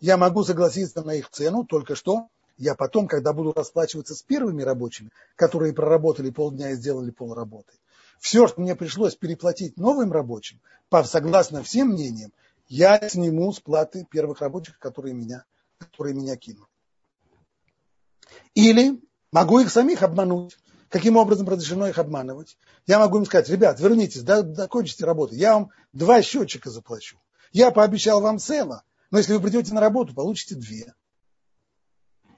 [0.00, 4.62] я могу согласиться на их цену, только что я потом, когда буду расплачиваться с первыми
[4.62, 7.72] рабочими, которые проработали полдня и сделали полработы,
[8.20, 10.60] все, что мне пришлось переплатить новым рабочим,
[11.04, 12.32] согласно всем мнениям,
[12.68, 15.44] я сниму с платы первых рабочих, которые меня,
[15.78, 16.68] которые меня кинут.
[18.54, 19.00] Или
[19.32, 20.56] могу их самих обмануть.
[20.90, 22.58] Каким образом разрешено их обманывать?
[22.86, 27.18] Я могу им сказать, ребят, вернитесь, закончите работу, я вам два счетчика заплачу.
[27.52, 30.94] Я пообещал вам цело, но если вы придете на работу, получите две.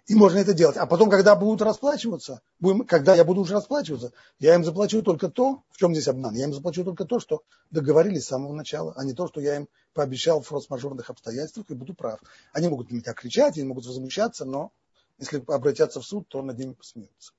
[0.07, 0.77] И можно это делать.
[0.77, 5.29] А потом, когда будут расплачиваться, будем, когда я буду уже расплачиваться, я им заплачу только
[5.29, 8.93] то, в чем здесь обман, я им заплачу только то, что договорились с самого начала,
[8.97, 12.21] а не то, что я им пообещал в форс-мажорных обстоятельствах и буду прав.
[12.53, 14.73] Они могут на меня кричать, они могут возмущаться, но
[15.19, 17.33] если обратятся в суд, то над ними посмеются.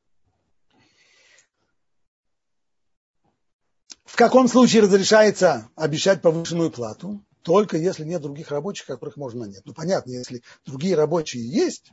[4.06, 7.26] В каком случае разрешается обещать повышенную плату?
[7.42, 9.66] Только если нет других рабочих, которых можно нанять.
[9.66, 11.92] Ну, понятно, если другие рабочие есть,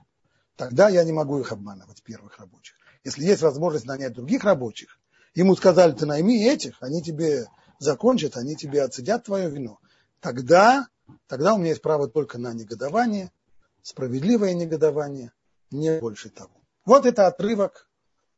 [0.61, 2.77] тогда я не могу их обманывать, первых рабочих.
[3.03, 5.01] Если есть возможность нанять других рабочих,
[5.35, 7.47] ему сказали, ты найми этих, они тебе
[7.79, 9.79] закончат, они тебе отсидят твое вино,
[10.21, 10.87] тогда,
[11.29, 13.33] тогда у меня есть право только на негодование,
[13.81, 15.33] справедливое негодование,
[15.71, 16.53] не больше того.
[16.85, 17.89] Вот это отрывок,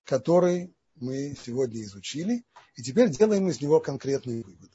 [0.04, 2.44] который мы сегодня изучили,
[2.76, 4.70] и теперь делаем из него конкретные выводы.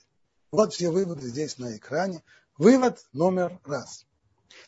[0.51, 2.23] Вот все выводы здесь на экране.
[2.57, 4.05] Вывод номер раз.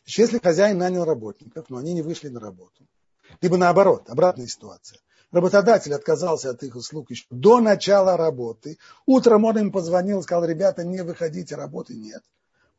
[0.03, 2.87] Значит, если хозяин нанял работников, но они не вышли на работу,
[3.41, 4.99] либо наоборот, обратная ситуация.
[5.31, 8.79] Работодатель отказался от их услуг еще до начала работы.
[9.05, 12.23] Утром он им позвонил, сказал, ребята, не выходите, работы нет.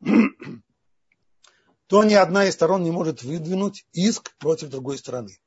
[1.87, 5.37] То ни одна из сторон не может выдвинуть иск против другой стороны.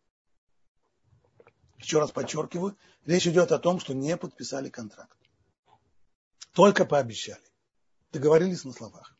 [1.78, 5.18] Еще раз подчеркиваю, речь идет о том, что не подписали контракт.
[6.52, 7.42] Только пообещали.
[8.12, 9.13] Договорились на словах.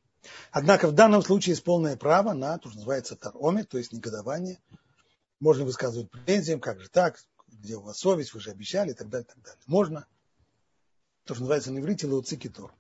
[0.50, 4.60] Однако в данном случае есть полное право на то, что называется тароме, то есть негодование.
[5.40, 9.08] Можно высказывать претензиям, как же так, где у вас совесть, вы же обещали, и так
[9.08, 9.62] далее, и так далее.
[9.66, 10.06] Можно.
[11.24, 12.72] То, что называется на иврите лауцикитор.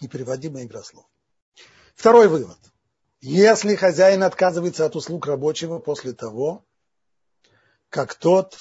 [0.00, 1.06] Непереводимая игра слов.
[1.94, 2.58] Второй вывод.
[3.20, 6.64] Если хозяин отказывается от услуг рабочего после того,
[7.88, 8.58] как тот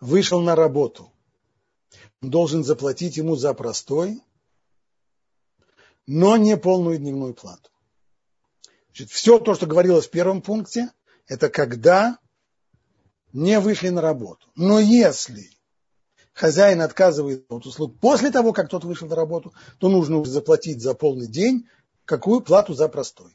[0.00, 1.12] вышел на работу,
[2.22, 4.22] должен заплатить ему за простой,
[6.12, 7.70] но не полную дневную плату.
[8.88, 10.90] Значит, все то, что говорилось в первом пункте,
[11.28, 12.18] это когда
[13.32, 14.48] не вышли на работу.
[14.56, 15.48] Но если
[16.32, 20.94] хозяин отказывает от услуг после того, как тот вышел на работу, то нужно заплатить за
[20.94, 21.68] полный день
[22.06, 23.30] какую плату за простой.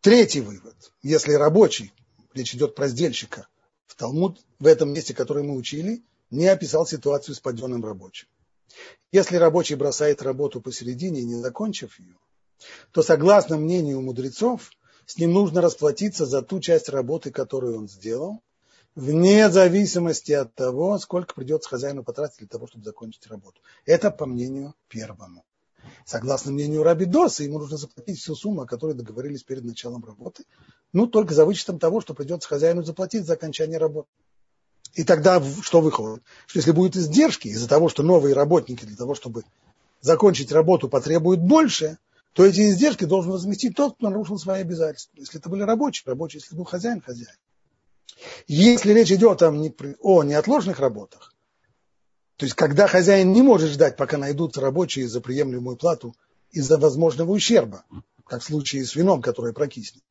[0.00, 0.74] Третий вывод.
[1.04, 1.92] Если рабочий,
[2.32, 3.46] речь идет про сдельщика,
[3.86, 8.26] в Талмуд, в этом месте, который мы учили, не описал ситуацию с паденным рабочим.
[9.12, 12.16] Если рабочий бросает работу посередине, не закончив ее,
[12.92, 14.70] то, согласно мнению мудрецов,
[15.06, 18.40] с ним нужно расплатиться за ту часть работы, которую он сделал,
[18.94, 23.60] вне зависимости от того, сколько придется хозяину потратить для того, чтобы закончить работу.
[23.84, 25.44] Это по мнению первому.
[26.06, 30.44] Согласно мнению Раби Доса, ему нужно заплатить всю сумму, о которой договорились перед началом работы,
[30.92, 34.08] ну, только за вычетом того, что придется хозяину заплатить за окончание работы.
[34.94, 36.22] И тогда что выходит?
[36.46, 39.42] Что если будут издержки из-за того, что новые работники для того, чтобы
[40.00, 41.98] закончить работу, потребуют больше,
[42.32, 45.16] то эти издержки должен возместить тот, кто нарушил свои обязательства.
[45.16, 47.36] Если это были рабочие, рабочие, если был хозяин, хозяин.
[48.46, 51.34] Если речь идет о, о неотложных работах,
[52.36, 56.14] то есть когда хозяин не может ждать, пока найдутся рабочие за приемлемую плату
[56.50, 57.84] из-за возможного ущерба,
[58.26, 60.02] как в случае с вином, которое прокиснет,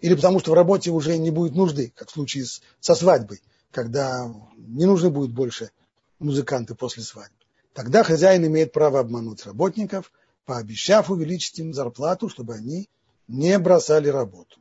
[0.00, 3.42] или потому что в работе уже не будет нужды, как в случае с, со свадьбой,
[3.70, 5.70] когда не нужны будут больше
[6.18, 7.34] музыканты после свадьбы.
[7.72, 10.12] Тогда хозяин имеет право обмануть работников,
[10.44, 12.88] пообещав увеличить им зарплату, чтобы они
[13.28, 14.60] не бросали работу.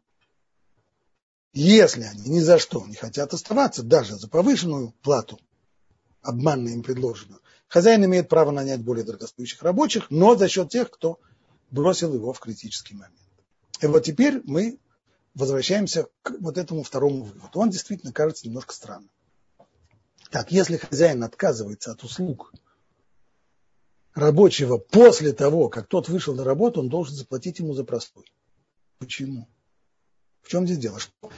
[1.54, 5.40] Если они ни за что не хотят оставаться, даже за повышенную плату,
[6.22, 11.20] обманно им предложенную, хозяин имеет право нанять более дорогостоящих рабочих, но за счет тех, кто
[11.72, 13.16] бросил его в критический момент.
[13.82, 14.78] И вот теперь мы
[15.36, 17.60] возвращаемся к вот этому второму выводу.
[17.60, 19.10] Он действительно кажется немножко странным.
[20.32, 22.54] Так, если хозяин отказывается от услуг
[24.14, 28.26] рабочего после того, как тот вышел на работу, он должен заплатить ему за простой.
[29.00, 29.48] Почему?
[30.42, 31.00] В чем здесь дело?
[31.00, 31.32] Что,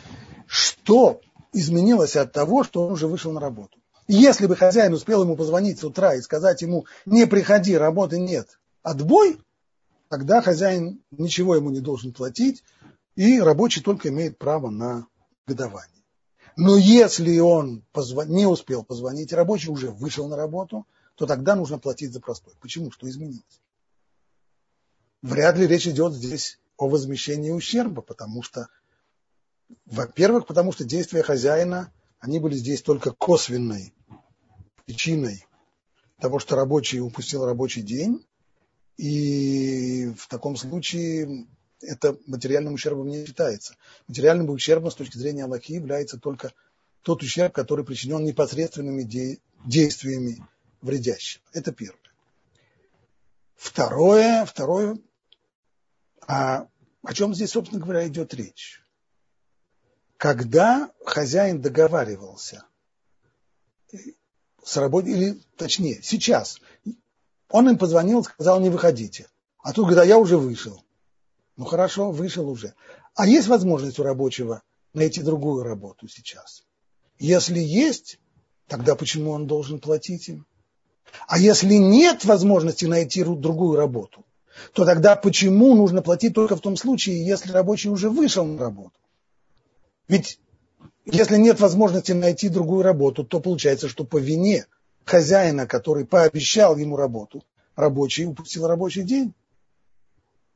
[0.48, 1.22] что
[1.54, 3.78] изменилось от того, что он уже вышел на работу?
[4.08, 8.60] Если бы хозяин успел ему позвонить с утра и сказать ему, не приходи, работы нет,
[8.84, 9.40] отбой,
[10.10, 12.64] тогда хозяин ничего ему не должен платить,
[13.16, 15.08] и рабочий только имеет право на
[15.48, 16.04] годование.
[16.58, 17.86] Но если он
[18.28, 22.54] не успел позвонить, рабочий уже вышел на работу, то тогда нужно платить за простой.
[22.60, 22.92] Почему?
[22.92, 23.62] Что изменилось?
[25.22, 28.68] Вряд ли речь идет здесь о возмещении ущерба, потому что,
[29.86, 33.94] во-первых, потому что действия хозяина, они были здесь только косвенной
[34.86, 35.46] причиной
[36.20, 38.26] того, что рабочий упустил рабочий день,
[38.98, 41.48] и в таком случае
[41.82, 43.76] это материальным ущербом не считается.
[44.08, 46.54] Материальным ущербом с точки зрения Аллахи является только
[47.02, 50.46] тот ущерб, который причинен непосредственными де- действиями
[50.82, 51.44] вредящего.
[51.54, 51.98] Это первое.
[53.56, 54.98] Второе, второе,
[56.28, 56.68] а
[57.04, 58.82] о чем здесь, собственно говоря, идет речь?
[60.18, 62.64] Когда хозяин договаривался
[64.64, 66.60] с работой, или точнее, сейчас,
[67.50, 69.28] он им позвонил, сказал, не выходите.
[69.60, 70.84] А тут говорит, а я уже вышел.
[71.62, 72.74] Ну хорошо, вышел уже.
[73.14, 74.64] А есть возможность у рабочего
[74.96, 76.64] найти другую работу сейчас?
[77.20, 78.20] Если есть,
[78.68, 80.48] тогда почему он должен платить им?
[81.28, 84.26] А если нет возможности найти другую работу,
[84.74, 89.00] то тогда почему нужно платить только в том случае, если рабочий уже вышел на работу?
[90.08, 90.40] Ведь
[91.06, 94.66] если нет возможности найти другую работу, то получается, что по вине
[95.06, 97.44] хозяина, который пообещал ему работу,
[97.76, 99.36] рабочий упустил рабочий день.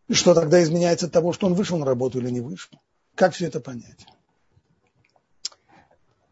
[0.08, 2.80] И что тогда изменяется от того, что он вышел на работу или не вышел?
[3.16, 4.06] Как все это понять?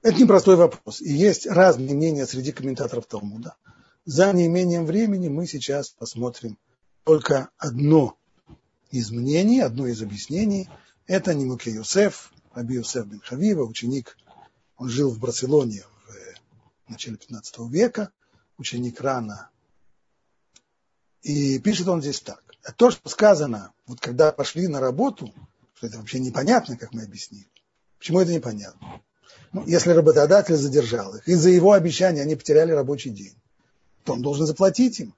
[0.02, 1.02] Это непростой вопрос.
[1.02, 3.56] И есть разные мнения среди комментаторов Талмуда.
[4.06, 6.58] За неимением времени мы сейчас посмотрим
[7.06, 8.18] только одно
[8.92, 10.70] из мнений, одно из объяснений.
[11.08, 14.18] Это Нимуке Юсеф, Раби Юсеф бен Хавива, ученик,
[14.78, 15.84] он жил в Барселоне
[16.86, 18.12] в начале 15 века,
[18.58, 19.50] ученик рано.
[21.22, 22.43] И пишет он здесь так.
[22.78, 25.34] То, что сказано, вот когда пошли на работу,
[25.76, 27.47] что это вообще непонятно, как мы объяснили.
[27.99, 29.02] Почему это непонятно?
[29.52, 33.36] Ну, если работодатель задержал их, из-за его обещания они потеряли рабочий день,
[34.04, 35.13] то он должен заплатить им.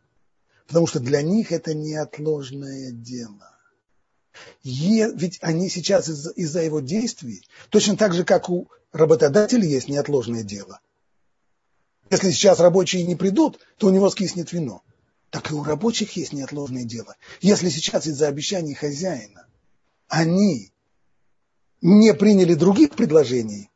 [0.67, 3.51] Потому что для них это неотложное дело.
[4.63, 9.87] Е, ведь они сейчас из- из-за его действий, точно так же, как у работодателя есть
[9.87, 10.79] неотложное дело.
[12.09, 14.83] Если сейчас рабочие не придут, то у него скиснет вино.
[15.35, 17.17] Так и у рабочих есть неотложное дело.
[17.41, 19.45] Если сейчас из-за обещаний хозяина
[20.07, 20.71] они
[21.81, 23.69] не приняли других предложений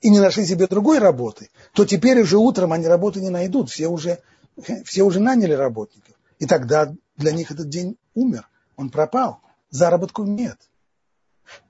[0.00, 3.68] и не нашли себе другой работы, то теперь уже утром они работы не найдут.
[3.68, 4.20] Все уже
[4.84, 6.14] все уже наняли работников.
[6.38, 10.56] И тогда для них этот день умер, он пропал, заработку нет.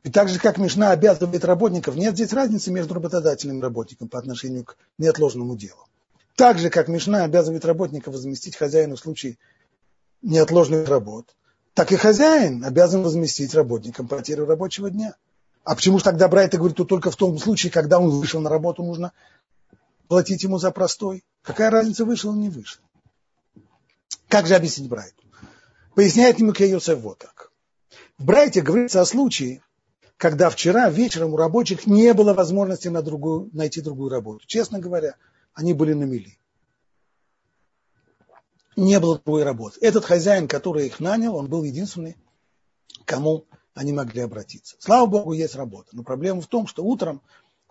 [0.02, 4.18] И так же, как Мишна обязывает работников, нет здесь разницы между работодателем и работником по
[4.18, 5.88] отношению к неотложному делу.
[6.36, 9.38] Так же, как Мишна обязывает работников возместить хозяину в случае
[10.20, 11.34] неотложных работ,
[11.72, 15.16] так и хозяин обязан возместить работникам потерю рабочего дня.
[15.64, 18.50] А почему же тогда Брайта говорит, что только в том случае, когда он вышел на
[18.50, 19.12] работу, нужно
[20.08, 21.24] платить ему за простой?
[21.42, 22.82] Какая разница, вышел он, не вышел?
[24.28, 25.22] Как же объяснить Брайту?
[25.94, 27.50] Поясняет ему Йосеф вот так.
[28.18, 29.62] В Брайте говорится о случае,
[30.18, 34.46] когда вчера вечером у рабочих не было возможности на другую, найти другую работу.
[34.46, 35.14] Честно говоря,
[35.56, 36.38] они были на мели.
[38.76, 39.78] Не было другой работы.
[39.80, 42.14] Этот хозяин, который их нанял, он был единственный,
[43.06, 44.76] кому они могли обратиться.
[44.78, 45.88] Слава Богу, есть работа.
[45.92, 47.22] Но проблема в том, что утром,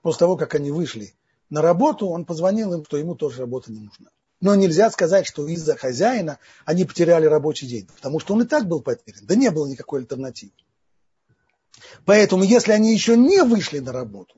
[0.02, 1.14] после того, как они вышли
[1.52, 4.10] на работу, он позвонил им, что ему тоже работа не нужна.
[4.42, 8.68] Но нельзя сказать, что из-за хозяина они потеряли рабочий день, потому что он и так
[8.68, 9.26] был потерян.
[9.26, 10.54] Да не было никакой альтернативы.
[12.04, 14.36] Поэтому, если они еще не вышли на работу,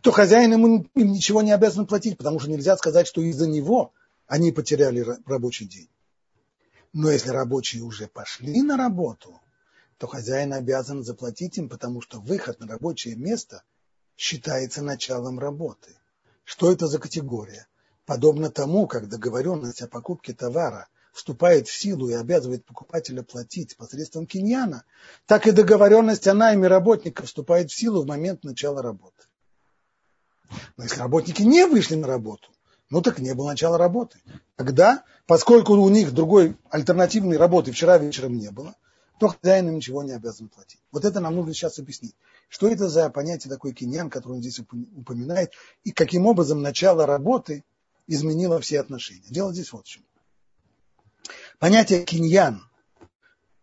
[0.00, 3.92] то хозяин ему, им ничего не обязан платить, потому что нельзя сказать, что из-за него
[4.26, 5.88] они потеряли рабочий день.
[6.92, 9.40] Но если рабочие уже пошли на работу,
[9.98, 13.62] то хозяин обязан заплатить им, потому что выход на рабочее место
[14.16, 15.96] считается началом работы.
[16.44, 17.66] Что это за категория?
[18.06, 24.26] Подобно тому, как договоренность о покупке товара вступает в силу и обязывает покупателя платить посредством
[24.26, 24.84] киньяна,
[25.26, 29.27] так и договоренность о найме работника вступает в силу в момент начала работы.
[30.76, 32.48] Но если работники не вышли на работу,
[32.90, 34.18] ну так не было начала работы.
[34.56, 38.74] Тогда, поскольку у них другой альтернативной работы вчера вечером не было,
[39.18, 40.80] то хозяин им ничего не обязан платить.
[40.92, 42.14] Вот это нам нужно сейчас объяснить.
[42.48, 45.52] Что это за понятие такой киньян, который он здесь упоминает,
[45.84, 47.64] и каким образом начало работы
[48.06, 49.26] изменило все отношения.
[49.28, 50.04] Дело здесь вот в чем.
[51.58, 52.62] Понятие киньян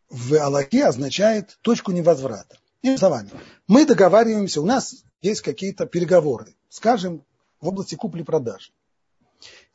[0.10, 2.58] в Аллахе означает точку невозврата.
[2.82, 3.32] Иными словами,
[3.68, 7.24] мы договариваемся, у нас есть какие-то переговоры, скажем,
[7.62, 8.72] в области купли-продажи.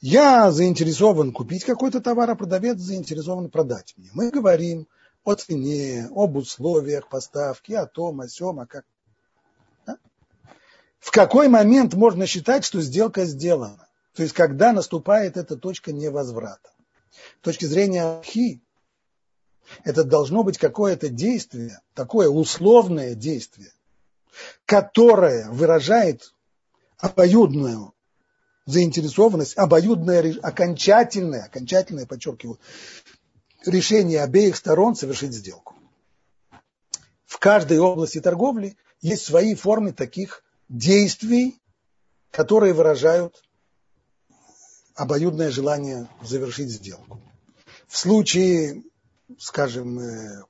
[0.01, 4.11] Я заинтересован купить какой-то товар, а продавец заинтересован продать мне.
[4.15, 4.89] Мы говорим
[5.25, 8.85] о цене, об условиях поставки, о том, о сем, о как.
[9.87, 9.99] Да?
[10.99, 13.89] В какой момент можно считать, что сделка сделана?
[14.15, 16.71] То есть, когда наступает эта точка невозврата.
[17.41, 18.63] С точки зрения хи,
[19.85, 23.73] это должно быть какое-то действие, такое условное действие,
[24.67, 26.35] которое выражает
[26.99, 27.95] обоюдную
[28.67, 32.59] заинтересованность, обоюдное, окончательное, окончательное, подчеркиваю,
[33.67, 35.75] решение обеих сторон совершить сделку.
[37.27, 41.61] В каждой области торговли есть свои формы таких действий,
[42.31, 43.43] которые выражают
[44.95, 47.21] обоюдное желание завершить сделку.
[47.89, 48.83] В случае,
[49.39, 50.45] скажем, э,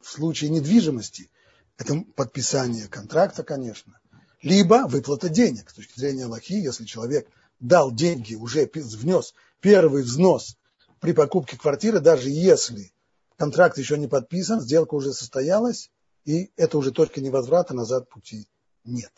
[0.00, 1.30] в случае недвижимости,
[1.78, 3.98] это подписание контракта, конечно,
[4.42, 5.70] либо выплата денег.
[5.70, 7.28] С точки зрения Аллахи, если человек
[7.60, 10.56] дал деньги, уже внес первый взнос
[11.00, 12.92] при покупке квартиры, даже если
[13.36, 15.90] контракт еще не подписан, сделка уже состоялась,
[16.24, 18.48] и это уже точка невозврата, назад пути
[18.84, 19.12] нет.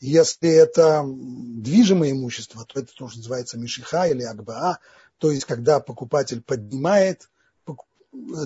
[0.00, 4.78] Если это движимое имущество, то это тоже называется мишиха или агбаа,
[5.18, 7.30] то есть когда покупатель поднимает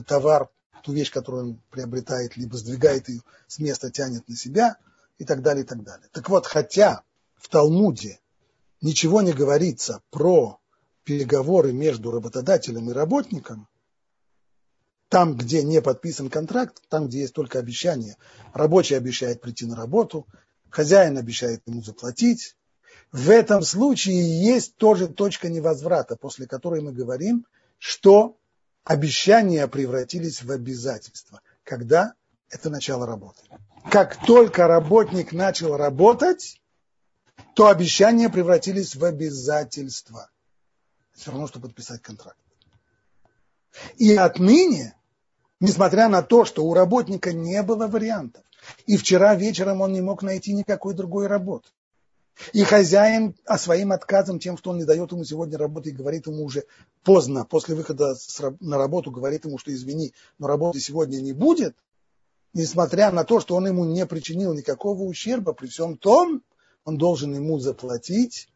[0.07, 0.51] товар,
[0.85, 4.76] ту вещь, которую он приобретает, либо сдвигает ее с места, тянет на себя
[5.16, 6.09] и так далее, и так далее.
[6.12, 7.03] Так вот, хотя
[7.37, 8.20] в Талмуде
[8.82, 10.61] ничего не говорится про
[11.03, 13.66] переговоры между работодателем и работником,
[15.09, 18.16] там, где не подписан контракт, там, где есть только обещание,
[18.53, 20.26] рабочий обещает прийти на работу,
[20.68, 22.57] хозяин обещает ему заплатить,
[23.11, 27.47] в этом случае есть тоже точка невозврата, после которой мы говорим,
[27.78, 28.37] что
[28.85, 31.41] обещания превратились в обязательства.
[31.64, 32.14] Когда?
[32.51, 33.43] Это начало работы.
[33.91, 36.61] Как только работник начал работать,
[37.55, 40.30] то обещания превратились в обязательства.
[41.12, 42.39] Все равно, что подписать контракт.
[43.97, 44.95] И отныне,
[45.61, 48.45] несмотря на то, что у работника не было вариантов,
[48.87, 51.68] и вчера вечером он не мог найти никакой другой работы,
[52.53, 56.26] и хозяин а своим отказом, тем, что он не дает ему сегодня работы и говорит
[56.26, 56.64] ему уже
[57.03, 58.16] поздно, после выхода
[58.61, 61.76] на работу, говорит ему, что извини, но работы сегодня не будет,
[62.53, 66.43] несмотря на то, что он ему не причинил никакого ущерба, при всем том,
[66.85, 68.49] он должен ему заплатить,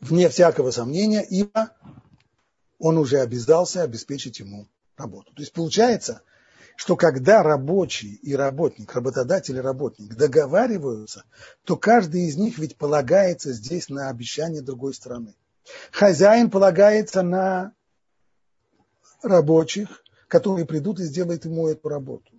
[0.00, 1.72] вне всякого сомнения, ибо
[2.78, 5.32] он уже обязался обеспечить ему работу.
[5.34, 6.22] То есть получается,
[6.76, 11.24] что когда рабочий и работник, работодатель и работник договариваются,
[11.64, 15.34] то каждый из них ведь полагается здесь на обещание другой стороны.
[15.92, 17.72] Хозяин полагается на
[19.22, 22.32] рабочих, которые придут и сделают ему эту работу.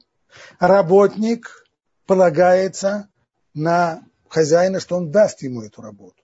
[0.59, 1.65] Работник
[2.05, 3.09] полагается
[3.53, 6.21] на хозяина, что он даст ему эту работу.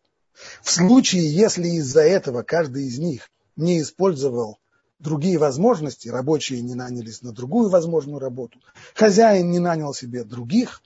[0.62, 4.60] В случае, если из-за этого каждый из них не использовал
[5.00, 8.60] другие возможности, рабочие не нанялись на другую возможную работу,
[8.96, 10.82] хозяин не нанял себе других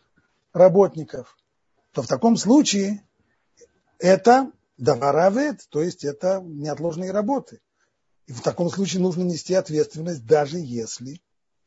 [0.54, 1.38] работников,
[1.94, 3.04] то в таком случае
[4.00, 7.62] это даваравет, то есть это неотложные работы.
[8.28, 11.22] И в таком случае нужно нести ответственность, даже если,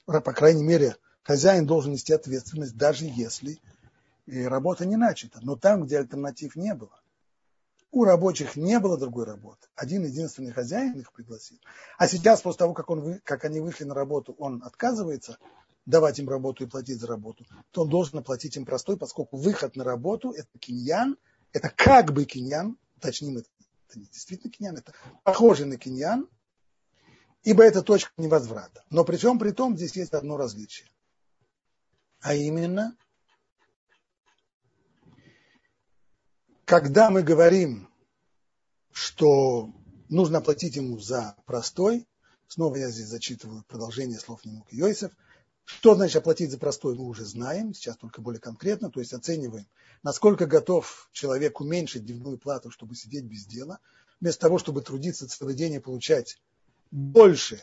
[0.07, 3.61] по крайней мере, хозяин должен нести ответственность, даже если
[4.27, 5.41] работа не начата.
[5.43, 7.01] Но там, где альтернатив не было,
[7.95, 9.69] у рабочих не было другой работы.
[9.77, 11.59] Один единственный хозяин их пригласил.
[11.97, 15.39] А сейчас, после того, как, он, как они вышли на работу, он отказывается
[15.87, 19.77] давать им работу и платить за работу, то он должен оплатить им простой, поскольку выход
[19.77, 21.17] на работу– это киньян,
[21.53, 23.49] это как бы киньян, уточним, это,
[23.89, 24.93] это не действительно киньян, это
[25.23, 26.29] похоже на киньян,
[27.45, 28.83] ибо это точка невозврата.
[28.91, 30.89] Но при чем при том здесь есть одно различие.
[32.21, 32.97] А именно,
[36.65, 37.89] когда мы говорим,
[38.91, 39.71] что
[40.09, 42.07] нужно платить ему за простой,
[42.49, 45.11] снова я здесь зачитываю продолжение слов Немук Йосиф,
[45.65, 49.67] что значит оплатить за простой, мы уже знаем, сейчас только более конкретно, то есть оцениваем,
[50.03, 53.79] насколько готов человек уменьшить дневную плату, чтобы сидеть без дела,
[54.21, 56.39] вместо того, чтобы трудиться целый день и получать
[56.91, 57.63] больше,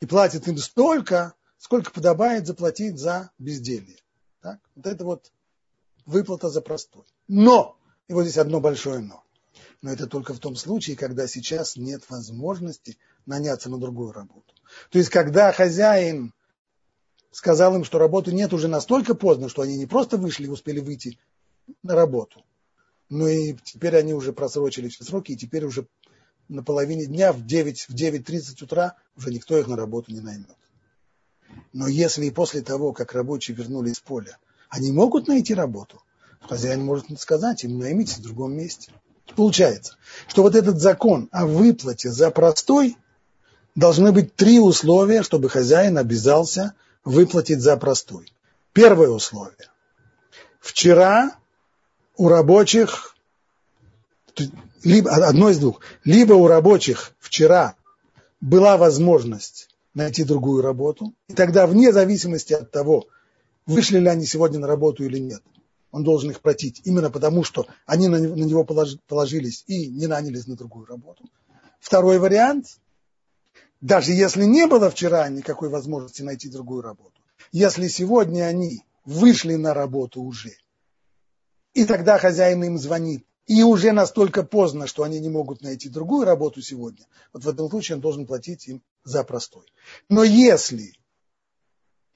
[0.00, 3.98] и платит им столько, сколько подобает заплатить за безделье.
[4.40, 4.58] Так?
[4.74, 5.32] Вот это вот
[6.06, 7.04] выплата за простой.
[7.28, 7.78] Но
[8.12, 9.24] и вот здесь одно большое но.
[9.80, 14.54] Но это только в том случае, когда сейчас нет возможности наняться на другую работу.
[14.90, 16.34] То есть, когда хозяин
[17.30, 20.80] сказал им, что работы нет уже настолько поздно, что они не просто вышли и успели
[20.80, 21.18] выйти
[21.82, 22.44] на работу,
[23.08, 25.86] но и теперь они уже просрочили все сроки, и теперь уже
[26.48, 30.54] на половине дня в 9, в 9.30 утра уже никто их на работу не наймет.
[31.72, 34.36] Но если и после того, как рабочие вернулись с поля,
[34.68, 36.02] они могут найти работу–
[36.48, 38.92] Хозяин может сказать им, наймитесь в другом месте.
[39.36, 39.96] Получается,
[40.28, 42.96] что вот этот закон о выплате за простой
[43.74, 46.74] должны быть три условия, чтобы хозяин обязался
[47.04, 48.32] выплатить за простой.
[48.72, 49.70] Первое условие.
[50.60, 51.32] Вчера
[52.16, 53.16] у рабочих,
[54.82, 57.76] либо, одно из двух, либо у рабочих вчера
[58.40, 63.06] была возможность найти другую работу, и тогда вне зависимости от того,
[63.66, 65.42] вышли ли они сегодня на работу или нет,
[65.92, 70.56] он должен их платить, именно потому что они на него положились и не нанялись на
[70.56, 71.24] другую работу.
[71.78, 72.80] Второй вариант,
[73.80, 77.20] даже если не было вчера никакой возможности найти другую работу,
[77.52, 80.54] если сегодня они вышли на работу уже,
[81.74, 86.24] и тогда хозяин им звонит, и уже настолько поздно, что они не могут найти другую
[86.24, 89.66] работу сегодня, вот в этом случае он должен платить им за простой.
[90.08, 90.94] Но если,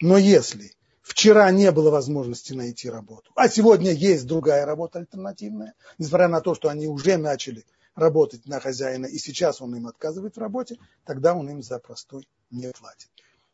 [0.00, 0.72] но если
[1.06, 6.54] вчера не было возможности найти работу, а сегодня есть другая работа альтернативная, несмотря на то,
[6.54, 11.34] что они уже начали работать на хозяина, и сейчас он им отказывает в работе, тогда
[11.34, 13.08] он им за простой не платит.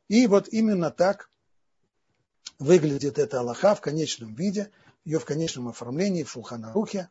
[0.09, 1.30] И вот именно так
[2.59, 4.70] выглядит эта Аллаха в конечном виде,
[5.05, 7.11] ее в конечном оформлении в Шулханарухе.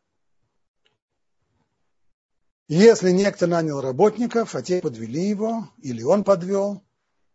[2.68, 6.82] Если некто нанял работников, а те подвели его, или он подвел,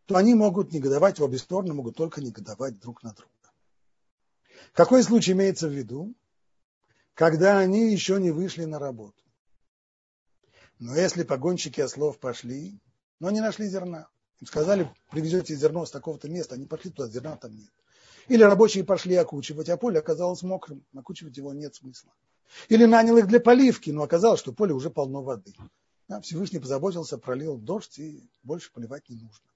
[0.07, 3.31] то они могут негодовать в обе стороны, могут только негодовать друг на друга.
[4.73, 6.15] Какой случай имеется в виду?
[7.13, 9.21] Когда они еще не вышли на работу.
[10.79, 12.79] Но если погонщики ослов пошли,
[13.19, 14.07] но не нашли зерна,
[14.39, 17.71] им сказали, привезете зерно с такого-то места, они пошли туда, зерна там нет.
[18.29, 22.13] Или рабочие пошли окучивать, а поле оказалось мокрым, окучивать его нет смысла.
[22.69, 25.53] Или нанял их для поливки, но оказалось, что поле уже полно воды.
[26.07, 29.47] Да, Всевышний позаботился, пролил дождь, и больше поливать не нужно.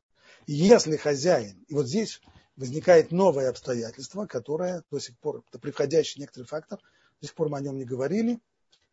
[0.48, 2.22] Если хозяин, и вот здесь
[2.56, 6.80] возникает новое обстоятельство, которое до сих пор, это приходящий некоторый фактор,
[7.22, 8.40] до сих пор мы о нем не говорили,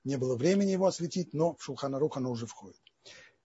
[0.05, 2.81] не было времени его осветить, но в Шулханарух оно уже входит.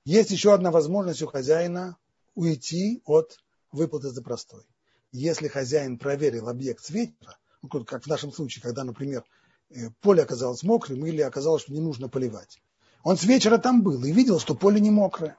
[0.06, 1.98] Есть еще одна возможность у хозяина
[2.36, 3.40] уйти от
[3.72, 4.66] выплаты за простой
[5.14, 9.24] если хозяин проверил объект с ветра, ну, как в нашем случае, когда, например,
[9.70, 12.62] э, поле оказалось мокрым или оказалось, что не нужно поливать.
[13.04, 15.38] Он с вечера там был и видел, что поле не мокрое.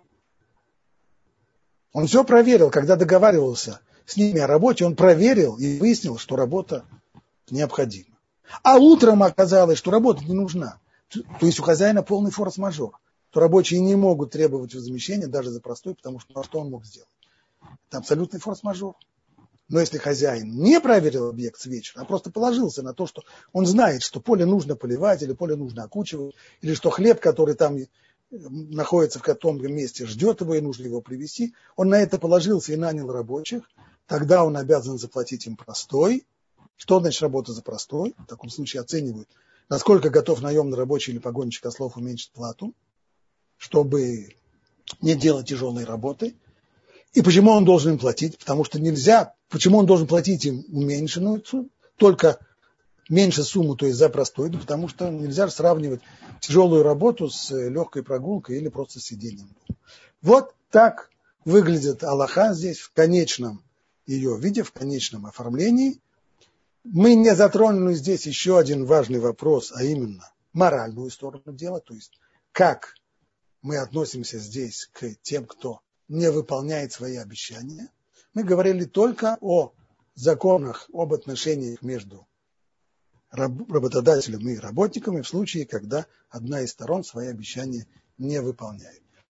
[1.95, 6.85] Он все проверил, когда договаривался с ними о работе, он проверил и выяснил, что работа
[7.51, 8.19] необходима.
[8.63, 10.81] А утром оказалось, что работа не нужна.
[11.09, 12.99] То есть у хозяина полный форс-мажор.
[13.31, 16.85] То рабочие не могут требовать возмещения даже за простой, потому что ну, что он мог
[16.85, 17.09] сделать?
[17.89, 18.97] Это абсолютный форс-мажор.
[19.69, 23.23] Но если хозяин не проверил объект с вечера, а просто положился на то, что
[23.53, 27.79] он знает, что поле нужно поливать, или поле нужно окучивать, или что хлеб, который там
[28.39, 32.77] находится в том месте, ждет его и нужно его привезти, он на это положился и
[32.77, 33.63] нанял рабочих,
[34.07, 36.27] тогда он обязан заплатить им простой.
[36.77, 38.15] Что значит работа за простой?
[38.19, 39.29] В таком случае оценивают,
[39.69, 42.75] насколько готов наемный рабочий или погонщик ослов уменьшить плату,
[43.57, 44.35] чтобы
[45.01, 46.35] не делать тяжелой работы.
[47.13, 48.39] И почему он должен им платить?
[48.39, 52.41] Потому что нельзя Почему он должен платить им уменьшенную сумму, только
[53.09, 56.01] меньше сумму, то есть за простой, да потому что нельзя сравнивать
[56.41, 59.55] тяжелую работу с э, легкой прогулкой или просто сидением.
[60.23, 61.11] Вот так
[61.45, 63.63] выглядит Аллаха здесь в конечном
[64.07, 66.01] ее виде, в конечном оформлении.
[66.85, 72.19] Мы не затронули здесь еще один важный вопрос, а именно моральную сторону дела, то есть
[72.53, 72.95] как
[73.63, 77.89] мы относимся здесь к тем, кто не выполняет свои обещания–
[78.35, 79.73] мы говорили только о
[80.17, 82.27] законах об отношениях между
[83.35, 87.87] работодателем и работником, и в случае, когда одна из сторон свои обещания
[88.19, 89.03] не выполняет.